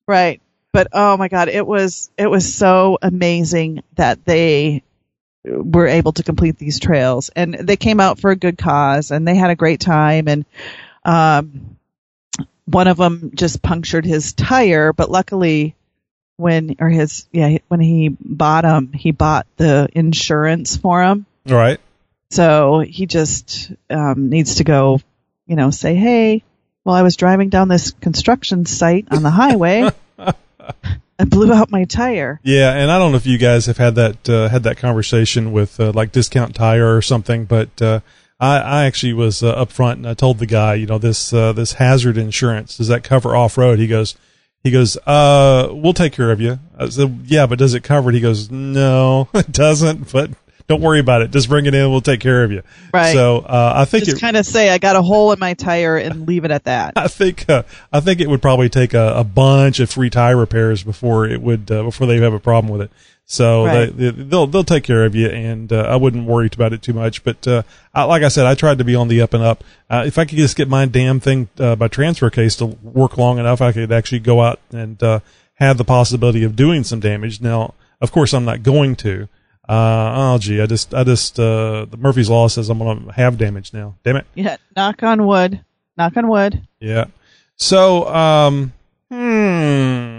Right. 0.07 0.41
But 0.73 0.87
oh 0.93 1.17
my 1.17 1.27
God, 1.27 1.49
it 1.49 1.65
was, 1.65 2.09
it 2.17 2.27
was 2.27 2.53
so 2.53 2.97
amazing 3.01 3.83
that 3.95 4.23
they 4.25 4.83
were 5.43 5.87
able 5.87 6.11
to 6.13 6.23
complete 6.23 6.57
these 6.57 6.79
trails 6.79 7.29
and 7.35 7.53
they 7.53 7.75
came 7.75 7.99
out 7.99 8.19
for 8.19 8.31
a 8.31 8.35
good 8.35 8.57
cause 8.57 9.11
and 9.11 9.27
they 9.27 9.35
had 9.35 9.49
a 9.49 9.55
great 9.55 9.79
time. 9.79 10.27
And, 10.27 10.45
um, 11.03 11.77
one 12.65 12.87
of 12.87 12.95
them 12.97 13.31
just 13.33 13.61
punctured 13.61 14.05
his 14.05 14.33
tire, 14.33 14.93
but 14.93 15.09
luckily 15.11 15.75
when, 16.41 16.75
or 16.79 16.89
his, 16.89 17.27
yeah, 17.31 17.59
when 17.67 17.79
he 17.79 18.09
bought 18.09 18.65
him, 18.65 18.91
he 18.91 19.11
bought 19.11 19.47
the 19.57 19.87
insurance 19.93 20.75
for 20.75 21.03
him. 21.03 21.25
right 21.45 21.79
So 22.31 22.79
he 22.79 23.05
just 23.05 23.71
um, 23.89 24.29
needs 24.29 24.55
to 24.55 24.63
go, 24.63 24.99
you 25.45 25.55
know, 25.55 25.69
say, 25.69 25.95
hey, 25.95 26.43
well, 26.83 26.95
I 26.95 27.03
was 27.03 27.15
driving 27.15 27.49
down 27.49 27.67
this 27.67 27.91
construction 27.91 28.65
site 28.65 29.07
on 29.11 29.21
the 29.21 29.29
highway. 29.29 29.89
I 31.19 31.25
blew 31.25 31.53
out 31.53 31.69
my 31.69 31.85
tire. 31.85 32.39
Yeah, 32.41 32.73
and 32.73 32.89
I 32.89 32.97
don't 32.97 33.11
know 33.11 33.17
if 33.17 33.27
you 33.27 33.37
guys 33.37 33.67
have 33.67 33.77
had 33.77 33.93
that 33.95 34.27
uh, 34.27 34.49
had 34.49 34.63
that 34.63 34.77
conversation 34.77 35.51
with 35.51 35.79
uh, 35.79 35.91
like 35.91 36.11
Discount 36.11 36.55
Tire 36.55 36.95
or 36.95 37.03
something, 37.03 37.45
but 37.45 37.79
uh, 37.79 37.99
I, 38.39 38.57
I 38.57 38.85
actually 38.85 39.13
was 39.13 39.43
uh, 39.43 39.51
up 39.51 39.71
front 39.71 39.99
and 39.99 40.07
I 40.07 40.15
told 40.15 40.39
the 40.39 40.47
guy, 40.47 40.73
you 40.73 40.87
know, 40.87 40.97
this 40.97 41.31
uh, 41.31 41.53
this 41.53 41.73
hazard 41.73 42.17
insurance 42.17 42.77
does 42.77 42.87
that 42.87 43.03
cover 43.03 43.35
off 43.35 43.55
road? 43.55 43.77
He 43.77 43.85
goes, 43.85 44.15
he 44.63 44.71
goes, 44.71 44.97
uh, 45.05 45.69
we'll 45.71 45.93
take 45.93 46.13
care 46.13 46.31
of 46.31 46.39
you. 46.39 46.59
I 46.77 46.89
said, 46.89 47.23
yeah, 47.25 47.47
but 47.47 47.59
does 47.59 47.73
it 47.73 47.83
cover 47.83 48.09
it? 48.11 48.15
He 48.15 48.21
goes, 48.21 48.51
no, 48.51 49.27
it 49.33 49.51
doesn't, 49.51 50.11
but 50.11 50.31
don't 50.67 50.81
worry 50.81 50.99
about 50.99 51.21
it. 51.21 51.31
Just 51.31 51.49
bring 51.49 51.65
it 51.65 51.73
in. 51.73 51.91
We'll 51.91 51.99
take 52.01 52.21
care 52.21 52.43
of 52.43 52.51
you. 52.51 52.63
Right. 52.93 53.13
So 53.13 53.39
uh, 53.39 53.73
I 53.75 53.85
think 53.85 54.05
Just 54.05 54.21
kind 54.21 54.37
of 54.37 54.45
say 54.45 54.69
I 54.69 54.77
got 54.77 54.95
a 54.95 55.01
hole 55.01 55.33
in 55.33 55.39
my 55.39 55.53
tire 55.53 55.97
and 55.97 56.25
leave 56.25 56.45
it 56.45 56.51
at 56.51 56.63
that. 56.63 56.93
I 56.95 57.07
think 57.07 57.49
uh, 57.49 57.63
I 57.91 57.99
think 57.99 58.21
it 58.21 58.29
would 58.29 58.41
probably 58.41 58.69
take 58.69 58.93
a, 58.93 59.15
a 59.17 59.23
bunch 59.25 59.81
of 59.81 59.89
free 59.89 60.09
tire 60.09 60.37
repairs 60.37 60.81
before 60.81 61.25
it 61.25 61.41
would 61.41 61.69
uh, 61.69 61.83
before 61.83 62.07
they 62.07 62.21
have 62.21 62.33
a 62.33 62.39
problem 62.39 62.71
with 62.71 62.83
it. 62.83 62.91
So 63.25 63.65
Right. 63.65 63.85
they, 63.95 64.09
they, 64.09 64.23
they'll 64.23 64.47
they'll 64.47 64.63
take 64.63 64.83
care 64.83 65.05
of 65.05 65.15
you, 65.15 65.27
and 65.27 65.71
uh, 65.71 65.83
I 65.83 65.95
wouldn't 65.95 66.25
worry 66.27 66.49
about 66.53 66.73
it 66.73 66.81
too 66.81 66.93
much. 66.93 67.23
But 67.23 67.47
uh, 67.47 67.63
I, 67.93 68.03
like 68.03 68.23
I 68.23 68.27
said, 68.27 68.45
I 68.45 68.55
tried 68.55 68.79
to 68.79 68.83
be 68.83 68.93
on 68.95 69.07
the 69.07 69.21
up 69.21 69.33
and 69.33 69.41
up. 69.43 69.63
Uh, 69.89 70.03
if 70.05 70.17
I 70.17 70.25
could 70.25 70.37
just 70.37 70.57
get 70.57 70.67
my 70.67 70.85
damn 70.85 71.19
thing 71.21 71.47
uh, 71.57 71.75
by 71.77 71.87
transfer 71.87 72.29
case 72.29 72.55
to 72.57 72.65
work 72.65 73.17
long 73.17 73.37
enough, 73.39 73.61
I 73.61 73.71
could 73.71 73.91
actually 73.91 74.19
go 74.19 74.41
out 74.41 74.59
and 74.71 75.01
uh, 75.01 75.19
have 75.55 75.77
the 75.77 75.85
possibility 75.85 76.43
of 76.43 76.55
doing 76.57 76.83
some 76.83 76.99
damage. 76.99 77.39
Now, 77.39 77.73
of 78.01 78.11
course, 78.11 78.33
I'm 78.33 78.43
not 78.45 78.63
going 78.63 78.95
to. 78.97 79.29
Uh, 79.69 80.33
oh 80.33 80.37
gee, 80.37 80.59
I 80.59 80.65
just 80.65 80.93
I 80.93 81.05
just 81.05 81.39
uh, 81.39 81.85
the 81.89 81.95
Murphy's 81.95 82.29
law 82.29 82.49
says 82.49 82.69
I'm 82.69 82.79
going 82.79 83.05
to 83.05 83.11
have 83.13 83.37
damage 83.37 83.71
now. 83.71 83.95
Damn 84.03 84.17
it. 84.17 84.25
Yeah. 84.35 84.57
Knock 84.75 85.03
on 85.03 85.25
wood. 85.25 85.63
Knock 85.97 86.17
on 86.17 86.27
wood. 86.27 86.67
Yeah. 86.81 87.05
So, 87.55 88.07
um, 88.13 88.73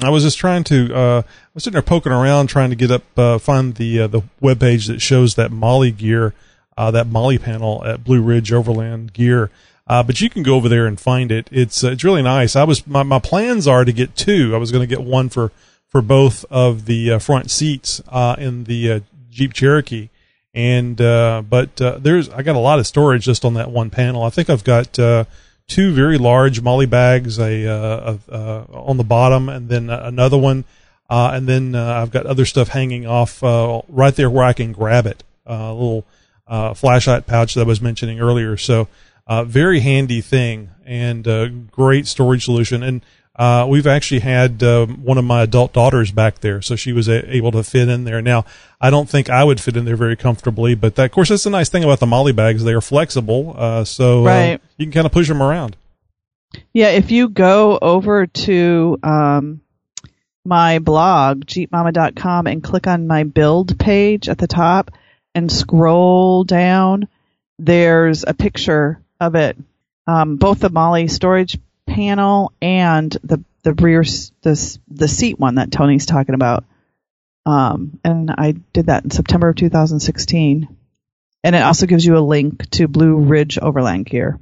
I 0.04 0.10
was 0.10 0.22
just 0.22 0.38
trying 0.38 0.64
to, 0.64 0.94
uh, 0.94 1.22
I 1.24 1.50
was 1.54 1.64
sitting 1.64 1.74
there 1.74 1.82
poking 1.82 2.12
around 2.12 2.48
trying 2.48 2.70
to 2.70 2.76
get 2.76 2.90
up, 2.90 3.02
uh, 3.18 3.38
find 3.38 3.74
the, 3.74 4.00
uh, 4.00 4.06
the 4.06 4.22
web 4.40 4.60
page 4.60 4.86
that 4.86 5.00
shows 5.00 5.34
that 5.34 5.50
MOLLE 5.50 5.90
gear, 5.92 6.34
uh, 6.76 6.90
that 6.90 7.06
MOLLE 7.06 7.38
panel 7.38 7.84
at 7.84 8.04
Blue 8.04 8.22
Ridge 8.22 8.52
Overland 8.52 9.12
Gear. 9.12 9.50
Uh, 9.86 10.02
but 10.02 10.20
you 10.20 10.30
can 10.30 10.42
go 10.42 10.54
over 10.54 10.68
there 10.68 10.86
and 10.86 10.98
find 10.98 11.30
it. 11.30 11.48
It's, 11.50 11.84
uh, 11.84 11.90
it's 11.90 12.04
really 12.04 12.22
nice. 12.22 12.56
I 12.56 12.64
was, 12.64 12.86
my, 12.86 13.02
my 13.02 13.18
plans 13.18 13.66
are 13.66 13.84
to 13.84 13.92
get 13.92 14.16
two. 14.16 14.54
I 14.54 14.58
was 14.58 14.72
going 14.72 14.88
to 14.88 14.96
get 14.96 15.04
one 15.04 15.28
for, 15.28 15.52
for 15.88 16.00
both 16.00 16.44
of 16.50 16.86
the 16.86 17.12
uh, 17.12 17.18
front 17.18 17.50
seats, 17.50 18.00
uh, 18.08 18.36
in 18.38 18.64
the, 18.64 18.92
uh, 18.92 19.00
Jeep 19.30 19.52
Cherokee. 19.52 20.08
And, 20.54 21.00
uh, 21.00 21.42
but, 21.48 21.80
uh, 21.80 21.98
there's, 21.98 22.28
I 22.28 22.42
got 22.42 22.56
a 22.56 22.60
lot 22.60 22.78
of 22.78 22.86
storage 22.86 23.24
just 23.24 23.44
on 23.44 23.54
that 23.54 23.70
one 23.70 23.90
panel. 23.90 24.22
I 24.22 24.30
think 24.30 24.48
I've 24.48 24.64
got, 24.64 24.98
uh, 24.98 25.24
two 25.72 25.94
very 25.94 26.18
large 26.18 26.60
MOLLE 26.60 26.86
bags, 26.86 27.38
a, 27.38 27.66
uh, 27.66 28.18
a, 28.28 28.32
uh, 28.32 28.64
on 28.72 28.98
the 28.98 29.04
bottom, 29.04 29.48
and 29.48 29.70
then 29.70 29.88
another 29.88 30.36
one, 30.36 30.64
uh, 31.08 31.30
and 31.32 31.48
then 31.48 31.74
uh, 31.74 31.94
I've 31.94 32.10
got 32.10 32.26
other 32.26 32.44
stuff 32.44 32.68
hanging 32.68 33.06
off 33.06 33.42
uh, 33.42 33.80
right 33.88 34.14
there 34.14 34.28
where 34.28 34.44
I 34.44 34.52
can 34.52 34.72
grab 34.72 35.06
it. 35.06 35.24
A 35.46 35.72
little 35.72 36.04
flashlight 36.74 37.26
pouch 37.26 37.54
that 37.54 37.62
I 37.62 37.64
was 37.64 37.80
mentioning 37.80 38.20
earlier. 38.20 38.58
So, 38.58 38.88
very 39.46 39.80
handy 39.80 40.20
thing 40.20 40.68
and 40.84 41.70
great 41.70 42.06
storage 42.06 42.44
solution. 42.44 42.82
And 42.82 43.00
uh, 43.36 43.66
we've 43.68 43.86
actually 43.86 44.20
had 44.20 44.62
um, 44.62 45.04
one 45.04 45.16
of 45.16 45.24
my 45.24 45.42
adult 45.42 45.72
daughters 45.72 46.10
back 46.10 46.40
there, 46.40 46.60
so 46.60 46.76
she 46.76 46.92
was 46.92 47.08
a- 47.08 47.34
able 47.34 47.50
to 47.52 47.62
fit 47.62 47.88
in 47.88 48.04
there. 48.04 48.20
Now, 48.20 48.44
I 48.80 48.90
don't 48.90 49.08
think 49.08 49.30
I 49.30 49.42
would 49.42 49.60
fit 49.60 49.76
in 49.76 49.86
there 49.86 49.96
very 49.96 50.16
comfortably, 50.16 50.74
but 50.74 50.96
that, 50.96 51.06
of 51.06 51.12
course, 51.12 51.30
that's 51.30 51.44
the 51.44 51.50
nice 51.50 51.70
thing 51.70 51.82
about 51.82 52.00
the 52.00 52.06
MOLLE 52.06 52.34
bags; 52.34 52.62
they 52.62 52.74
are 52.74 52.82
flexible, 52.82 53.54
uh, 53.56 53.84
so 53.84 54.26
uh, 54.26 54.58
you 54.76 54.86
can 54.86 54.92
kind 54.92 55.06
of 55.06 55.12
push 55.12 55.28
them 55.28 55.42
around. 55.42 55.76
Yeah, 56.74 56.90
if 56.90 57.10
you 57.10 57.30
go 57.30 57.78
over 57.80 58.26
to 58.26 58.98
um, 59.02 59.62
my 60.44 60.78
blog, 60.78 61.46
jeepmama.com, 61.46 62.46
and 62.46 62.62
click 62.62 62.86
on 62.86 63.06
my 63.06 63.24
build 63.24 63.78
page 63.78 64.28
at 64.28 64.36
the 64.36 64.46
top 64.46 64.90
and 65.34 65.50
scroll 65.50 66.44
down, 66.44 67.08
there's 67.58 68.24
a 68.26 68.34
picture 68.34 69.00
of 69.18 69.36
it. 69.36 69.56
Um, 70.06 70.36
both 70.36 70.58
the 70.58 70.68
MOLLE 70.68 71.08
storage 71.08 71.58
panel 71.94 72.52
and 72.62 73.10
the 73.24 73.42
the 73.62 73.74
rear 73.74 74.00
s- 74.00 74.32
the 74.42 74.78
the 74.88 75.08
seat 75.08 75.38
one 75.38 75.54
that 75.56 75.70
Tony's 75.70 76.06
talking 76.06 76.34
about. 76.34 76.64
Um, 77.46 77.98
and 78.04 78.30
I 78.30 78.52
did 78.72 78.86
that 78.86 79.04
in 79.04 79.10
September 79.10 79.48
of 79.48 79.56
2016. 79.56 80.68
And 81.44 81.56
it 81.56 81.62
also 81.62 81.86
gives 81.86 82.06
you 82.06 82.16
a 82.16 82.20
link 82.20 82.70
to 82.70 82.86
Blue 82.86 83.16
Ridge 83.16 83.58
Overland 83.58 84.06
Gear. 84.06 84.38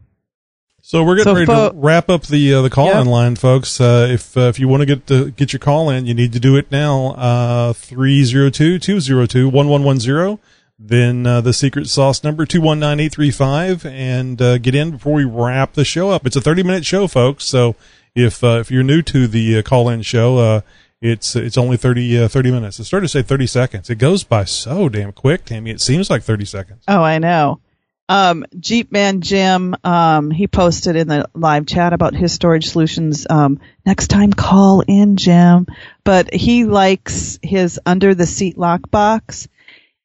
So 0.82 1.02
we're 1.04 1.16
getting 1.16 1.30
So 1.30 1.34
ready 1.34 1.46
fo- 1.46 1.70
to 1.70 1.76
wrap 1.76 2.08
up 2.10 2.24
the 2.26 2.54
uh, 2.54 2.62
the 2.62 2.70
call 2.70 2.88
in 3.00 3.06
line, 3.06 3.36
folks. 3.36 3.80
Uh, 3.80 4.08
if 4.10 4.36
uh, 4.36 4.42
if 4.48 4.58
you 4.58 4.66
want 4.68 4.80
to 4.80 4.86
get 4.86 5.06
the, 5.06 5.30
get 5.30 5.52
your 5.52 5.60
call 5.60 5.88
in, 5.90 6.06
you 6.06 6.14
need 6.14 6.32
to 6.34 6.40
do 6.40 6.56
it 6.56 6.70
now. 6.70 7.08
Uh, 7.16 7.72
302-202-1110. 7.74 10.38
Then 10.82 11.26
uh, 11.26 11.42
the 11.42 11.52
secret 11.52 11.88
sauce 11.88 12.24
number 12.24 12.46
two 12.46 12.62
one 12.62 12.80
nine 12.80 13.00
eight 13.00 13.12
three 13.12 13.30
five, 13.30 13.84
and 13.84 14.40
uh, 14.40 14.56
get 14.56 14.74
in 14.74 14.92
before 14.92 15.12
we 15.12 15.24
wrap 15.24 15.74
the 15.74 15.84
show 15.84 16.08
up. 16.08 16.26
It's 16.26 16.36
a 16.36 16.40
thirty 16.40 16.62
minute 16.62 16.86
show, 16.86 17.06
folks. 17.06 17.44
So 17.44 17.76
if 18.14 18.42
uh, 18.42 18.60
if 18.60 18.70
you're 18.70 18.82
new 18.82 19.02
to 19.02 19.26
the 19.26 19.58
uh, 19.58 19.62
call 19.62 19.90
in 19.90 20.00
show, 20.00 20.38
uh, 20.38 20.60
it's 21.02 21.36
it's 21.36 21.58
only 21.58 21.76
30, 21.76 22.24
uh, 22.24 22.28
30 22.28 22.50
minutes. 22.50 22.78
It 22.78 22.84
started 22.84 23.04
to 23.04 23.08
say 23.10 23.22
thirty 23.22 23.46
seconds. 23.46 23.90
It 23.90 23.96
goes 23.96 24.24
by 24.24 24.44
so 24.44 24.88
damn 24.88 25.12
quick, 25.12 25.44
Tammy. 25.44 25.70
It 25.70 25.82
seems 25.82 26.08
like 26.08 26.22
thirty 26.22 26.46
seconds. 26.46 26.82
Oh, 26.88 27.02
I 27.02 27.18
know. 27.18 27.60
Um, 28.08 28.44
Jeep 28.58 28.90
Man 28.90 29.20
Jim, 29.20 29.76
um, 29.84 30.30
he 30.32 30.48
posted 30.48 30.96
in 30.96 31.08
the 31.08 31.28
live 31.34 31.66
chat 31.66 31.92
about 31.92 32.14
his 32.14 32.32
storage 32.32 32.68
solutions. 32.68 33.26
Um, 33.28 33.60
next 33.86 34.08
time, 34.08 34.32
call 34.32 34.80
in, 34.80 35.16
Jim. 35.16 35.66
But 36.04 36.32
he 36.34 36.64
likes 36.64 37.38
his 37.42 37.78
under 37.86 38.14
the 38.14 38.26
seat 38.26 38.58
lock 38.58 38.90
box. 38.90 39.46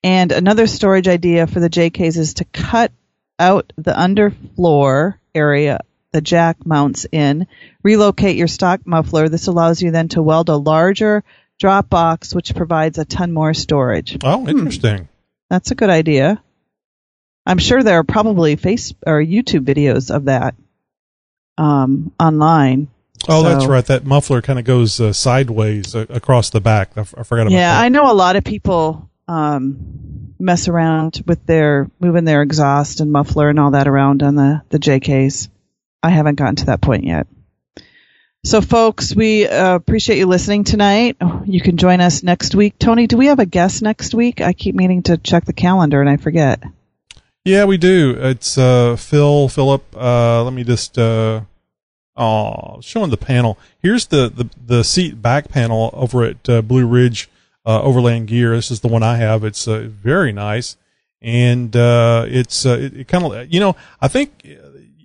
And 0.06 0.32
another 0.32 0.68
storage 0.68 1.08
idea 1.08 1.48
for 1.48 1.60
the 1.60 1.70
JKs 1.70 2.16
is 2.16 2.36
to 2.36 2.46
cut 2.46 2.92
out 3.40 3.74
the 3.76 3.92
underfloor 3.92 5.16
area 5.34 5.80
the 6.12 6.22
jack 6.22 6.64
mounts 6.64 7.08
in, 7.12 7.48
relocate 7.84 8.38
your 8.38 8.48
stock 8.48 8.82
muffler. 8.86 9.28
This 9.30 9.48
allows 9.48 9.82
you 9.82 9.90
then 9.90 10.08
to 10.10 10.22
weld 10.22 10.50
a 10.50 10.56
larger 10.56 11.24
drop 11.60 11.90
box, 11.90 12.36
which 12.36 12.54
provides 12.56 13.00
a 13.00 13.04
ton 13.04 13.34
more 13.34 13.54
storage. 13.56 14.18
Oh, 14.24 14.48
interesting. 14.48 15.10
That's 15.50 15.72
a 15.72 15.76
good 15.76 15.90
idea. 15.90 16.42
I'm 17.46 17.58
sure 17.58 17.82
there 17.82 17.98
are 18.00 18.04
probably 18.04 18.56
face 18.58 18.94
or 19.06 19.20
YouTube 19.22 19.66
videos 19.66 20.14
of 20.16 20.26
that 20.26 20.54
um, 21.58 22.14
online. 22.20 22.90
Oh, 23.28 23.42
that's 23.42 23.66
right. 23.66 23.86
That 23.88 24.06
muffler 24.06 24.42
kind 24.44 24.60
of 24.60 24.66
goes 24.66 25.02
uh, 25.02 25.14
sideways 25.14 25.96
uh, 25.96 26.06
across 26.10 26.52
the 26.52 26.62
back. 26.62 26.92
I, 26.96 27.02
f- 27.02 27.16
I 27.18 27.24
forgot 27.24 27.48
about 27.48 27.54
Yeah, 27.54 27.74
that. 27.74 27.80
Yeah, 27.80 27.86
I 27.86 27.90
know 27.90 28.12
a 28.12 28.14
lot 28.14 28.36
of 28.36 28.44
people 28.44 29.10
um, 29.28 30.34
mess 30.40 30.68
around 30.68 31.24
with 31.26 31.46
their 31.46 31.90
moving 32.00 32.26
their 32.26 32.42
exhaust 32.42 33.00
and 33.00 33.12
muffler 33.12 33.50
and 33.50 33.60
all 33.60 33.72
that 33.72 33.88
around 33.88 34.24
on 34.24 34.36
the 34.36 34.62
the 34.70 34.80
JKs. 34.80 35.50
I 36.04 36.10
haven't 36.10 36.36
gotten 36.36 36.58
to 36.58 36.66
that 36.68 36.82
point 36.82 37.04
yet. 37.04 37.28
So, 38.44 38.62
folks, 38.62 39.16
we 39.16 39.48
uh, 39.48 39.74
appreciate 39.74 40.20
you 40.20 40.28
listening 40.28 40.66
tonight. 40.66 41.18
You 41.46 41.60
can 41.62 41.78
join 41.78 42.00
us 42.00 42.22
next 42.22 42.54
week. 42.54 42.78
Tony, 42.78 43.08
do 43.08 43.18
we 43.18 43.26
have 43.26 43.40
a 43.40 43.46
guest 43.48 43.82
next 43.82 44.14
week? 44.14 44.40
I 44.40 44.54
keep 44.54 44.76
meaning 44.76 45.02
to 45.04 45.18
check 45.18 45.46
the 45.46 45.54
calendar 45.54 46.00
and 46.00 46.08
I 46.08 46.18
forget. 46.18 46.62
yeah, 47.44 47.66
we 47.66 47.78
do. 47.78 48.16
It's 48.20 48.56
uh, 48.56 48.98
Phil 48.98 49.50
Philip. 49.50 49.84
Uh, 49.96 50.44
let 50.44 50.54
me 50.54 50.64
just. 50.64 50.98
Uh, 50.98 51.42
oh, 52.16 52.80
showing 52.82 53.10
the 53.10 53.18
panel. 53.18 53.58
Here's 53.82 54.06
the, 54.08 54.30
the, 54.30 54.50
the 54.64 54.84
seat 54.84 55.22
back 55.22 55.50
panel 55.50 55.90
over 55.94 56.24
at 56.24 56.48
uh, 56.48 56.62
Blue 56.62 56.86
Ridge 56.86 57.30
uh, 57.66 57.82
Overland 57.82 58.28
Gear. 58.28 58.56
This 58.56 58.72
is 58.72 58.82
the 58.82 58.88
one 58.88 59.04
I 59.04 59.18
have. 59.18 59.44
It's 59.44 59.68
uh, 59.68 59.88
very 59.90 60.32
nice, 60.32 60.78
and 61.22 61.76
uh, 61.76 62.26
it's 62.28 62.66
uh, 62.66 62.78
it, 62.80 62.98
it 62.98 63.08
kind 63.08 63.26
of 63.26 63.54
you 63.54 63.60
know 63.60 63.76
I 64.02 64.08
think 64.08 64.44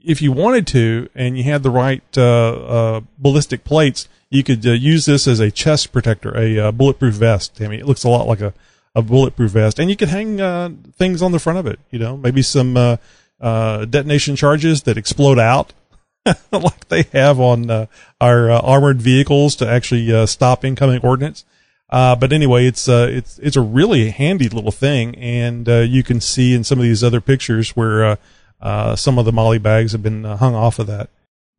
if 0.05 0.23
you 0.23 0.33
wanted 0.33 0.67
to 0.69 1.09
and 1.15 1.37
you 1.37 1.45
had 1.45 1.63
the 1.63 1.71
right 1.71 2.03
uh, 2.17 2.23
uh, 2.23 3.01
ballistic 3.19 3.65
plates, 3.65 4.09
you 4.31 4.43
could 4.43 4.65
use 4.65 5.07
this 5.07 5.27
as 5.27 5.41
a 5.41 5.51
chest 5.51 5.93
protector, 5.93 6.37
a 6.37 6.73
bulletproof 6.73 7.15
vest. 7.15 7.61
I 7.61 7.69
mean, 7.69 7.81
it 7.81 7.87
looks 7.87 8.05
a 8.05 8.09
lot 8.09 8.27
like 8.27 8.41
a, 8.41 8.55
a 8.95 9.03
bulletproof 9.03 9.53
vest, 9.53 9.79
and 9.79 9.91
you 9.91 9.97
could 9.97 10.09
hang 10.09 10.41
uh, 10.41 10.71
things 10.97 11.21
on 11.23 11.33
the 11.33 11.39
front 11.39 11.59
of 11.59 11.67
it. 11.67 11.81
You 11.91 11.99
know, 11.99 12.17
maybe 12.17 12.43
some 12.43 12.77
uh, 12.77 12.97
uh, 13.41 13.85
detonation 13.87 14.37
charges 14.37 14.83
that 14.83 14.97
explode 14.97 15.39
out, 15.39 15.73
like 16.53 16.89
they 16.89 17.03
have 17.13 17.41
on 17.41 17.89
our 18.21 18.51
armored 18.51 19.03
vehicles 19.03 19.57
to 19.57 19.69
actually 19.69 20.27
stop 20.27 20.65
incoming 20.65 21.01
ordnance. 21.03 21.45
Uh, 21.91 22.15
but 22.15 22.33
anyway, 22.33 22.67
it's 22.67 22.89
uh, 22.89 23.09
it's 23.11 23.39
it's 23.41 23.57
a 23.57 23.61
really 23.61 24.11
handy 24.11 24.49
little 24.49 24.71
thing, 24.71 25.17
and 25.17 25.69
uh, 25.69 25.79
you 25.79 26.05
can 26.05 26.21
see 26.21 26.55
in 26.55 26.63
some 26.63 26.79
of 26.79 26.85
these 26.85 27.03
other 27.03 27.21
pictures 27.21 27.71
where 27.71 28.05
uh, 28.05 28.17
uh, 28.61 28.95
some 28.95 29.19
of 29.19 29.25
the 29.25 29.33
MOLLE 29.33 29.59
bags 29.59 29.93
have 29.93 30.03
been 30.03 30.25
uh, 30.25 30.37
hung 30.37 30.55
off 30.55 30.79
of 30.79 30.87
that. 30.87 31.11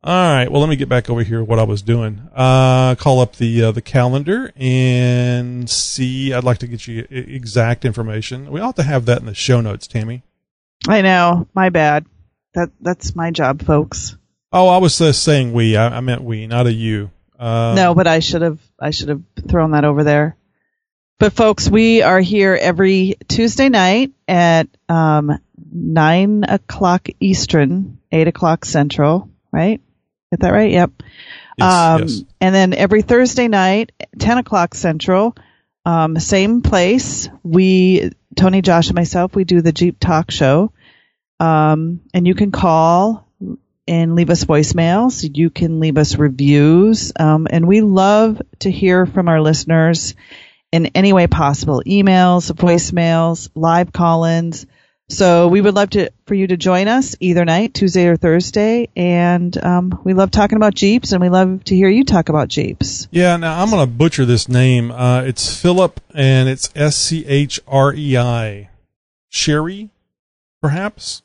All 0.04 0.34
right, 0.34 0.50
well, 0.50 0.60
let 0.60 0.68
me 0.70 0.74
get 0.76 0.88
back 0.88 1.08
over 1.10 1.22
here. 1.22 1.44
What 1.44 1.60
I 1.60 1.62
was 1.62 1.82
doing, 1.82 2.28
uh, 2.34 2.94
call 2.96 3.20
up 3.20 3.36
the 3.36 3.64
uh, 3.64 3.72
the 3.72 3.82
calendar 3.82 4.52
and 4.56 5.68
see. 5.68 6.32
I'd 6.32 6.44
like 6.44 6.58
to 6.58 6.66
get 6.66 6.88
you 6.88 7.06
exact 7.10 7.84
information. 7.84 8.50
We 8.50 8.60
ought 8.60 8.76
to 8.76 8.82
have 8.82 9.04
that 9.04 9.20
in 9.20 9.26
the 9.26 9.34
show 9.34 9.60
notes, 9.60 9.86
Tammy. 9.86 10.22
I 10.88 11.02
know, 11.02 11.46
my 11.54 11.68
bad. 11.68 12.06
That 12.54 12.70
that's 12.80 13.14
my 13.14 13.30
job, 13.30 13.62
folks. 13.62 14.16
Oh, 14.50 14.68
I 14.68 14.78
was 14.78 15.00
uh, 15.00 15.12
saying 15.12 15.52
we. 15.52 15.76
I, 15.76 15.98
I 15.98 16.00
meant 16.00 16.22
we, 16.22 16.46
not 16.46 16.66
a 16.66 16.72
you. 16.72 17.10
Uh, 17.42 17.74
no, 17.74 17.94
but 17.94 18.06
I 18.06 18.20
should 18.20 18.42
have 18.42 18.60
I 18.78 18.90
should 18.90 19.08
have 19.08 19.22
thrown 19.48 19.72
that 19.72 19.84
over 19.84 20.04
there. 20.04 20.36
But 21.18 21.32
folks, 21.32 21.68
we 21.68 22.02
are 22.02 22.20
here 22.20 22.56
every 22.60 23.16
Tuesday 23.28 23.68
night 23.68 24.12
at 24.28 24.68
um, 24.88 25.38
nine 25.72 26.44
o'clock 26.44 27.08
Eastern, 27.20 27.98
eight 28.12 28.28
o'clock 28.28 28.64
Central. 28.64 29.28
Right? 29.50 29.80
Get 30.30 30.40
that 30.40 30.52
right? 30.52 30.70
Yep. 30.70 30.90
Yes, 31.58 31.72
um, 31.72 32.00
yes. 32.02 32.22
And 32.40 32.54
then 32.54 32.74
every 32.74 33.02
Thursday 33.02 33.48
night, 33.48 33.92
ten 34.18 34.38
o'clock 34.38 34.74
Central, 34.74 35.34
Um, 35.84 36.18
same 36.18 36.62
place. 36.62 37.28
We, 37.42 38.12
Tony, 38.36 38.62
Josh, 38.62 38.86
and 38.88 38.94
myself, 38.94 39.34
we 39.34 39.44
do 39.44 39.60
the 39.62 39.72
Jeep 39.72 39.98
Talk 39.98 40.30
Show. 40.30 40.72
Um, 41.40 42.00
and 42.14 42.26
you 42.26 42.34
can 42.34 42.52
call 42.52 43.26
and 43.92 44.14
leave 44.14 44.30
us 44.30 44.44
voicemails. 44.44 45.36
You 45.36 45.50
can 45.50 45.78
leave 45.78 45.98
us 45.98 46.16
reviews. 46.16 47.12
Um, 47.20 47.46
and 47.50 47.68
we 47.68 47.82
love 47.82 48.40
to 48.60 48.70
hear 48.70 49.04
from 49.04 49.28
our 49.28 49.42
listeners 49.42 50.14
in 50.72 50.86
any 50.94 51.12
way 51.12 51.26
possible 51.26 51.82
emails, 51.86 52.50
voicemails, 52.50 53.50
live 53.54 53.92
call 53.92 54.24
ins. 54.24 54.64
So 55.10 55.48
we 55.48 55.60
would 55.60 55.74
love 55.74 55.90
to 55.90 56.10
for 56.24 56.32
you 56.32 56.46
to 56.46 56.56
join 56.56 56.88
us 56.88 57.16
either 57.20 57.44
night, 57.44 57.74
Tuesday 57.74 58.06
or 58.06 58.16
Thursday, 58.16 58.88
and 58.96 59.62
um, 59.62 60.00
we 60.04 60.14
love 60.14 60.30
talking 60.30 60.56
about 60.56 60.72
Jeeps, 60.74 61.12
and 61.12 61.20
we 61.20 61.28
love 61.28 61.62
to 61.64 61.76
hear 61.76 61.90
you 61.90 62.04
talk 62.04 62.30
about 62.30 62.48
Jeeps. 62.48 63.08
Yeah, 63.10 63.36
now 63.36 63.60
I'm 63.60 63.68
going 63.68 63.86
to 63.86 63.92
butcher 63.92 64.24
this 64.24 64.48
name. 64.48 64.90
Uh, 64.90 65.20
it's 65.20 65.54
Philip, 65.60 66.00
and 66.14 66.48
it's 66.48 66.70
S 66.74 66.96
C 66.96 67.26
H 67.26 67.60
R 67.66 67.92
E 67.92 68.16
I, 68.16 68.70
Sherry, 69.28 69.90
perhaps. 70.62 71.22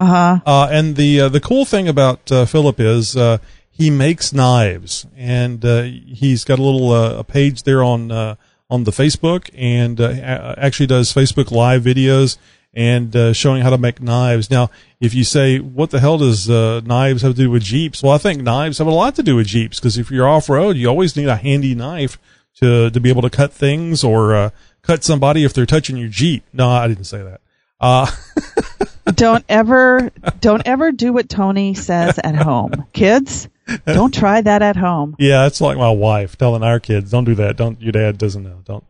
Uh-huh. 0.00 0.40
Uh 0.46 0.68
And 0.70 0.96
the 0.96 1.20
uh, 1.20 1.28
the 1.28 1.40
cool 1.40 1.64
thing 1.64 1.86
about 1.86 2.32
uh, 2.32 2.46
Philip 2.46 2.80
is 2.80 3.16
uh, 3.16 3.38
he 3.70 3.90
makes 3.90 4.32
knives, 4.32 5.06
and 5.16 5.64
uh, 5.64 5.82
he's 5.82 6.44
got 6.44 6.58
a 6.58 6.62
little 6.62 6.90
uh, 6.90 7.18
a 7.18 7.24
page 7.24 7.62
there 7.64 7.82
on 7.84 8.10
on 8.10 8.84
the 8.84 8.90
Facebook, 8.90 9.50
and 9.54 10.00
actually 10.00 10.86
does 10.86 11.12
Facebook 11.12 11.50
Live 11.50 11.82
videos 11.82 12.38
and 12.72 13.36
showing 13.36 13.62
how 13.62 13.70
to 13.70 13.78
make 13.78 14.00
knives. 14.00 14.50
Now, 14.50 14.70
if 15.00 15.12
you 15.12 15.24
say, 15.24 15.58
"What 15.58 15.90
the 15.90 16.00
hell 16.00 16.18
does 16.18 16.48
uh, 16.48 16.80
knives 16.84 17.22
have 17.22 17.32
to 17.32 17.42
do 17.42 17.50
with 17.50 17.62
Jeeps?" 17.62 18.02
Well, 18.02 18.14
I 18.14 18.18
think 18.18 18.42
knives 18.42 18.78
have 18.78 18.86
a 18.86 18.90
lot 18.92 19.14
to 19.16 19.22
do 19.22 19.36
with 19.36 19.48
Jeeps 19.48 19.78
because 19.78 19.98
if 19.98 20.10
you're 20.10 20.28
off 20.28 20.48
road, 20.48 20.76
you 20.76 20.88
always 20.88 21.14
need 21.16 21.28
a 21.28 21.36
handy 21.36 21.74
knife 21.74 22.18
to 22.56 22.90
to 22.90 23.00
be 23.00 23.10
able 23.10 23.22
to 23.22 23.30
cut 23.30 23.52
things 23.52 24.02
or 24.02 24.52
cut 24.82 25.04
somebody 25.04 25.44
if 25.44 25.52
they're 25.52 25.66
touching 25.66 25.98
your 25.98 26.08
Jeep. 26.08 26.42
No, 26.54 26.70
I 26.70 26.88
didn't 26.88 27.04
say 27.04 27.22
that. 27.22 27.40
Don't 29.06 29.44
ever, 29.48 30.10
don't 30.40 30.62
ever 30.66 30.92
do 30.92 31.12
what 31.12 31.28
Tony 31.28 31.74
says 31.74 32.18
at 32.22 32.34
home, 32.36 32.86
kids. 32.92 33.48
Don't 33.86 34.12
try 34.12 34.40
that 34.40 34.62
at 34.62 34.76
home. 34.76 35.16
Yeah, 35.18 35.46
it's 35.46 35.60
like 35.60 35.78
my 35.78 35.90
wife 35.90 36.36
telling 36.36 36.62
our 36.62 36.80
kids, 36.80 37.10
"Don't 37.10 37.24
do 37.24 37.34
that. 37.36 37.56
Don't 37.56 37.80
your 37.80 37.92
dad 37.92 38.18
doesn't 38.18 38.42
know. 38.42 38.62
Don't 38.64 38.84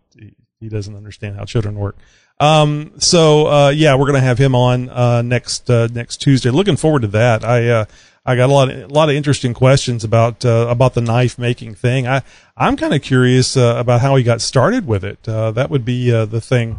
he, 0.58 0.68
doesn't 0.68 0.96
understand 0.96 1.36
how 1.36 1.44
children 1.44 1.74
work." 1.74 1.96
Um, 2.38 2.92
so 2.98 3.46
uh, 3.46 3.68
yeah, 3.68 3.94
we're 3.96 4.06
gonna 4.06 4.20
have 4.20 4.38
him 4.38 4.54
on 4.54 4.88
uh, 4.88 5.22
next 5.22 5.68
uh, 5.68 5.88
next 5.92 6.18
Tuesday. 6.18 6.50
Looking 6.50 6.76
forward 6.76 7.02
to 7.02 7.08
that. 7.08 7.44
I 7.44 7.68
uh, 7.68 7.84
I 8.24 8.36
got 8.36 8.48
a 8.48 8.52
lot 8.52 8.70
of, 8.70 8.90
a 8.90 8.94
lot 8.94 9.10
of 9.10 9.14
interesting 9.14 9.52
questions 9.52 10.04
about 10.04 10.44
uh, 10.44 10.66
about 10.70 10.94
the 10.94 11.02
knife 11.02 11.38
making 11.38 11.74
thing. 11.74 12.06
I 12.08 12.22
I'm 12.56 12.76
kind 12.76 12.94
of 12.94 13.02
curious 13.02 13.58
uh, 13.58 13.74
about 13.78 14.00
how 14.00 14.16
he 14.16 14.24
got 14.24 14.40
started 14.40 14.86
with 14.86 15.04
it. 15.04 15.22
That 15.24 15.68
would 15.68 15.84
be 15.84 16.10
the 16.10 16.40
thing. 16.40 16.78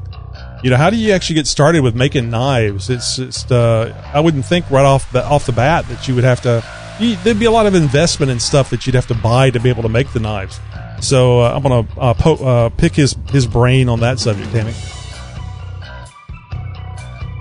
You 0.63 0.69
know, 0.69 0.77
how 0.77 0.89
do 0.91 0.95
you 0.95 1.11
actually 1.11 1.35
get 1.35 1.47
started 1.47 1.81
with 1.81 1.95
making 1.95 2.29
knives? 2.29 2.89
It's 2.89 3.15
just 3.15 3.51
uh, 3.51 3.93
I 4.13 4.19
wouldn't 4.19 4.45
think 4.45 4.69
right 4.69 4.85
off 4.85 5.11
the 5.11 5.25
off 5.25 5.45
the 5.45 5.51
bat 5.51 5.87
that 5.87 6.07
you 6.07 6.15
would 6.15 6.23
have 6.23 6.41
to. 6.41 6.63
You, 6.99 7.15
there'd 7.23 7.39
be 7.39 7.45
a 7.45 7.51
lot 7.51 7.65
of 7.65 7.73
investment 7.73 8.31
and 8.31 8.39
stuff 8.39 8.69
that 8.69 8.85
you'd 8.85 8.93
have 8.93 9.07
to 9.07 9.15
buy 9.15 9.49
to 9.49 9.59
be 9.59 9.69
able 9.69 9.81
to 9.83 9.89
make 9.89 10.13
the 10.13 10.19
knives. 10.19 10.59
So 11.01 11.39
uh, 11.39 11.53
I'm 11.55 11.63
gonna 11.63 11.87
uh, 11.97 12.13
po- 12.13 12.35
uh, 12.35 12.69
pick 12.69 12.93
his 12.93 13.15
his 13.31 13.47
brain 13.47 13.89
on 13.89 14.01
that 14.01 14.19
subject, 14.19 14.51
Tammy. 14.51 14.73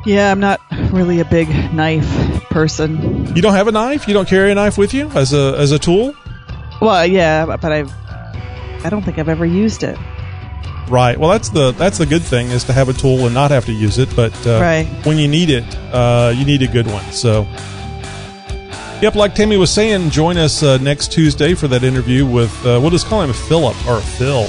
Yeah, 0.06 0.30
I'm 0.30 0.40
not 0.40 0.60
really 0.90 1.20
a 1.20 1.26
big 1.26 1.48
knife 1.74 2.08
person. 2.48 3.36
You 3.36 3.42
don't 3.42 3.52
have 3.52 3.68
a 3.68 3.72
knife? 3.72 4.08
You 4.08 4.14
don't 4.14 4.26
carry 4.26 4.50
a 4.50 4.54
knife 4.54 4.78
with 4.78 4.94
you 4.94 5.08
as 5.10 5.34
a 5.34 5.54
as 5.58 5.72
a 5.72 5.78
tool? 5.78 6.14
Well, 6.80 7.04
yeah, 7.06 7.44
but 7.44 7.70
I've, 7.70 7.92
I 8.82 8.88
don't 8.88 9.02
think 9.02 9.18
I've 9.18 9.28
ever 9.28 9.44
used 9.44 9.82
it. 9.82 9.98
Right. 10.90 11.16
Well, 11.16 11.30
that's 11.30 11.48
the 11.50 11.70
that's 11.72 11.98
the 11.98 12.06
good 12.06 12.22
thing 12.22 12.48
is 12.50 12.64
to 12.64 12.72
have 12.72 12.88
a 12.88 12.92
tool 12.92 13.24
and 13.26 13.32
not 13.34 13.50
have 13.52 13.64
to 13.66 13.72
use 13.72 13.98
it. 13.98 14.14
But 14.16 14.34
uh, 14.46 14.60
Right. 14.60 14.86
when 15.06 15.18
you 15.18 15.28
need 15.28 15.48
it, 15.48 15.64
uh, 15.92 16.32
you 16.36 16.44
need 16.44 16.62
a 16.62 16.66
good 16.66 16.86
one. 16.88 17.04
So, 17.12 17.46
yep. 19.00 19.14
Like 19.14 19.34
Tammy 19.34 19.56
was 19.56 19.70
saying, 19.72 20.10
join 20.10 20.36
us 20.36 20.62
uh, 20.62 20.78
next 20.78 21.12
Tuesday 21.12 21.54
for 21.54 21.68
that 21.68 21.84
interview 21.84 22.26
with 22.26 22.52
uh, 22.66 22.78
we'll 22.80 22.90
just 22.90 23.06
call 23.06 23.22
him 23.22 23.32
Philip 23.32 23.76
or 23.86 24.00
Phil, 24.00 24.48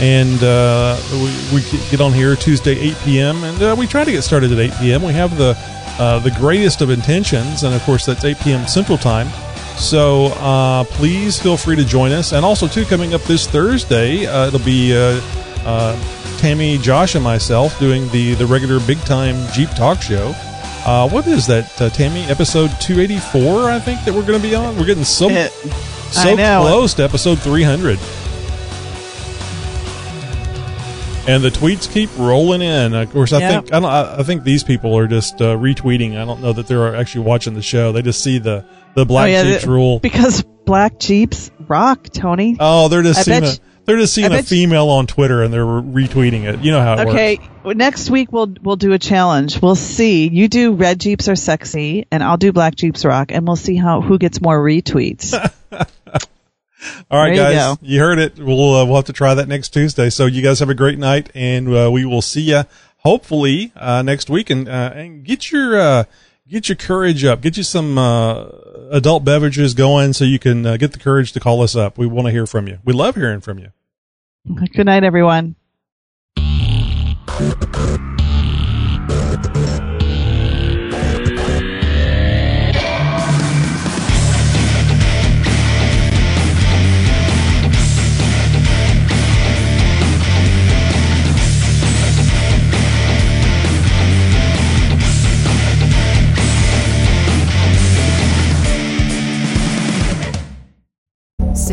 and 0.00 0.42
uh, 0.42 0.96
we, 1.12 1.60
we 1.60 1.62
get 1.90 2.00
on 2.00 2.12
here 2.12 2.36
Tuesday 2.36 2.78
8 2.78 2.96
p.m. 3.04 3.44
and 3.44 3.60
uh, 3.62 3.76
we 3.76 3.86
try 3.86 4.04
to 4.04 4.10
get 4.12 4.22
started 4.22 4.52
at 4.52 4.58
8 4.58 4.72
p.m. 4.80 5.02
We 5.02 5.12
have 5.14 5.36
the 5.36 5.56
uh, 5.98 6.20
the 6.20 6.30
greatest 6.32 6.80
of 6.80 6.90
intentions, 6.90 7.64
and 7.64 7.74
of 7.74 7.82
course 7.82 8.06
that's 8.06 8.24
8 8.24 8.38
p.m. 8.38 8.66
Central 8.68 8.98
Time. 8.98 9.28
So 9.76 10.26
uh, 10.38 10.84
please 10.84 11.40
feel 11.40 11.56
free 11.56 11.76
to 11.76 11.84
join 11.84 12.12
us, 12.12 12.32
and 12.32 12.44
also 12.44 12.68
too 12.68 12.84
coming 12.84 13.14
up 13.14 13.22
this 13.22 13.46
Thursday, 13.48 14.26
uh, 14.26 14.46
it'll 14.46 14.60
be 14.60 14.94
uh, 14.96 15.20
uh, 15.64 15.96
Tammy, 16.38 16.78
Josh, 16.78 17.14
and 17.14 17.22
myself 17.24 17.78
doing 17.78 18.08
the 18.10 18.34
the 18.34 18.46
regular 18.46 18.80
big 18.86 18.98
time 19.00 19.36
Jeep 19.52 19.70
Talk 19.70 20.00
Show. 20.02 20.34
Uh, 20.84 21.08
what 21.08 21.26
is 21.28 21.46
that, 21.46 21.80
uh, 21.80 21.88
Tammy? 21.90 22.22
Episode 22.22 22.70
two 22.80 23.00
eighty 23.00 23.18
four, 23.18 23.70
I 23.70 23.78
think 23.78 24.04
that 24.04 24.12
we're 24.14 24.26
going 24.26 24.40
to 24.40 24.46
be 24.48 24.54
on. 24.54 24.76
We're 24.76 24.86
getting 24.86 25.04
so 25.04 25.28
It- 25.30 25.52
so 26.10 26.34
close 26.36 26.94
to 26.94 27.04
episode 27.04 27.38
three 27.38 27.62
hundred. 27.62 27.98
And 31.24 31.40
the 31.44 31.50
tweets 31.50 31.88
keep 31.90 32.10
rolling 32.18 32.62
in. 32.62 32.94
Of 32.94 33.12
course, 33.12 33.32
I 33.32 33.38
Yep. 33.38 33.50
think 33.52 33.72
I 33.74 33.78
don't. 33.80 33.88
I 33.88 34.16
I 34.18 34.22
think 34.24 34.42
these 34.42 34.64
people 34.64 34.98
are 34.98 35.06
just 35.06 35.40
uh, 35.40 35.56
retweeting. 35.56 36.20
I 36.20 36.24
don't 36.24 36.42
know 36.42 36.52
that 36.52 36.66
they're 36.66 36.96
actually 36.96 37.24
watching 37.24 37.54
the 37.54 37.62
show. 37.62 37.92
They 37.92 38.02
just 38.02 38.24
see 38.24 38.38
the 38.40 38.64
the 38.96 39.06
black 39.06 39.26
Oh, 39.28 39.30
yeah, 39.30 39.42
Jeeps 39.44 39.64
the- 39.64 39.70
rule. 39.70 40.00
because 40.00 40.42
black 40.64 40.98
Jeeps 40.98 41.52
rock, 41.68 42.08
Tony. 42.12 42.56
Oh, 42.58 42.88
they're 42.88 43.02
just 43.04 43.20
I 43.20 43.22
seeing 43.22 43.44
a 43.44 43.52
they're 43.84 43.98
just 43.98 44.14
seeing 44.14 44.30
a 44.32 44.36
you- 44.36 44.42
female 44.42 44.88
on 44.88 45.06
Twitter 45.06 45.42
and 45.42 45.52
they're 45.52 45.64
retweeting 45.64 46.44
it. 46.44 46.60
You 46.60 46.70
know 46.72 46.80
how 46.80 46.94
it 46.94 47.08
Okay, 47.08 47.38
works. 47.64 47.76
next 47.76 48.10
week 48.10 48.32
we'll 48.32 48.54
we'll 48.62 48.76
do 48.76 48.92
a 48.92 48.98
challenge. 48.98 49.60
We'll 49.60 49.74
see. 49.74 50.28
You 50.28 50.48
do 50.48 50.72
red 50.74 51.00
Jeeps 51.00 51.28
are 51.28 51.36
sexy, 51.36 52.06
and 52.10 52.22
I'll 52.22 52.36
do 52.36 52.52
black 52.52 52.74
Jeeps 52.76 53.04
rock, 53.04 53.32
and 53.32 53.46
we'll 53.46 53.56
see 53.56 53.76
how 53.76 54.00
who 54.00 54.18
gets 54.18 54.40
more 54.40 54.58
retweets. 54.62 55.32
All 57.10 57.18
right, 57.18 57.34
There 57.36 57.50
you 57.52 57.56
guys, 57.58 57.76
go. 57.76 57.78
you 57.82 58.00
heard 58.00 58.18
it. 58.18 58.38
We'll 58.38 58.74
uh, 58.74 58.84
we'll 58.84 58.96
have 58.96 59.04
to 59.04 59.12
try 59.12 59.34
that 59.34 59.46
next 59.46 59.68
Tuesday. 59.70 60.10
So 60.10 60.26
you 60.26 60.42
guys 60.42 60.58
have 60.58 60.68
a 60.70 60.74
great 60.74 60.98
night, 60.98 61.30
and 61.34 61.68
uh, 61.72 61.90
we 61.92 62.04
will 62.04 62.22
see 62.22 62.40
you 62.42 62.64
hopefully 62.98 63.72
uh, 63.76 64.02
next 64.02 64.28
week. 64.28 64.50
And 64.50 64.68
uh, 64.68 64.90
and 64.94 65.24
get 65.24 65.52
your 65.52 65.78
uh, 65.80 66.04
get 66.48 66.68
your 66.68 66.74
courage 66.76 67.24
up. 67.24 67.40
Get 67.40 67.56
you 67.56 67.62
some 67.62 67.98
uh, 67.98 68.46
adult 68.92 69.24
beverages 69.24 69.74
going 69.74 70.12
so 70.12 70.24
you 70.24 70.38
can 70.38 70.64
uh, 70.64 70.76
get 70.76 70.92
the 70.92 70.98
courage 70.98 71.32
to 71.32 71.40
call 71.40 71.62
us 71.62 71.74
up. 71.74 71.98
We 71.98 72.06
want 72.06 72.26
to 72.26 72.32
hear 72.32 72.46
from 72.46 72.68
you. 72.68 72.78
We 72.84 72.92
love 72.92 73.16
hearing 73.16 73.40
from 73.40 73.58
you. 73.58 73.72
Good 74.74 74.86
night, 74.86 75.02
everyone. 75.04 75.56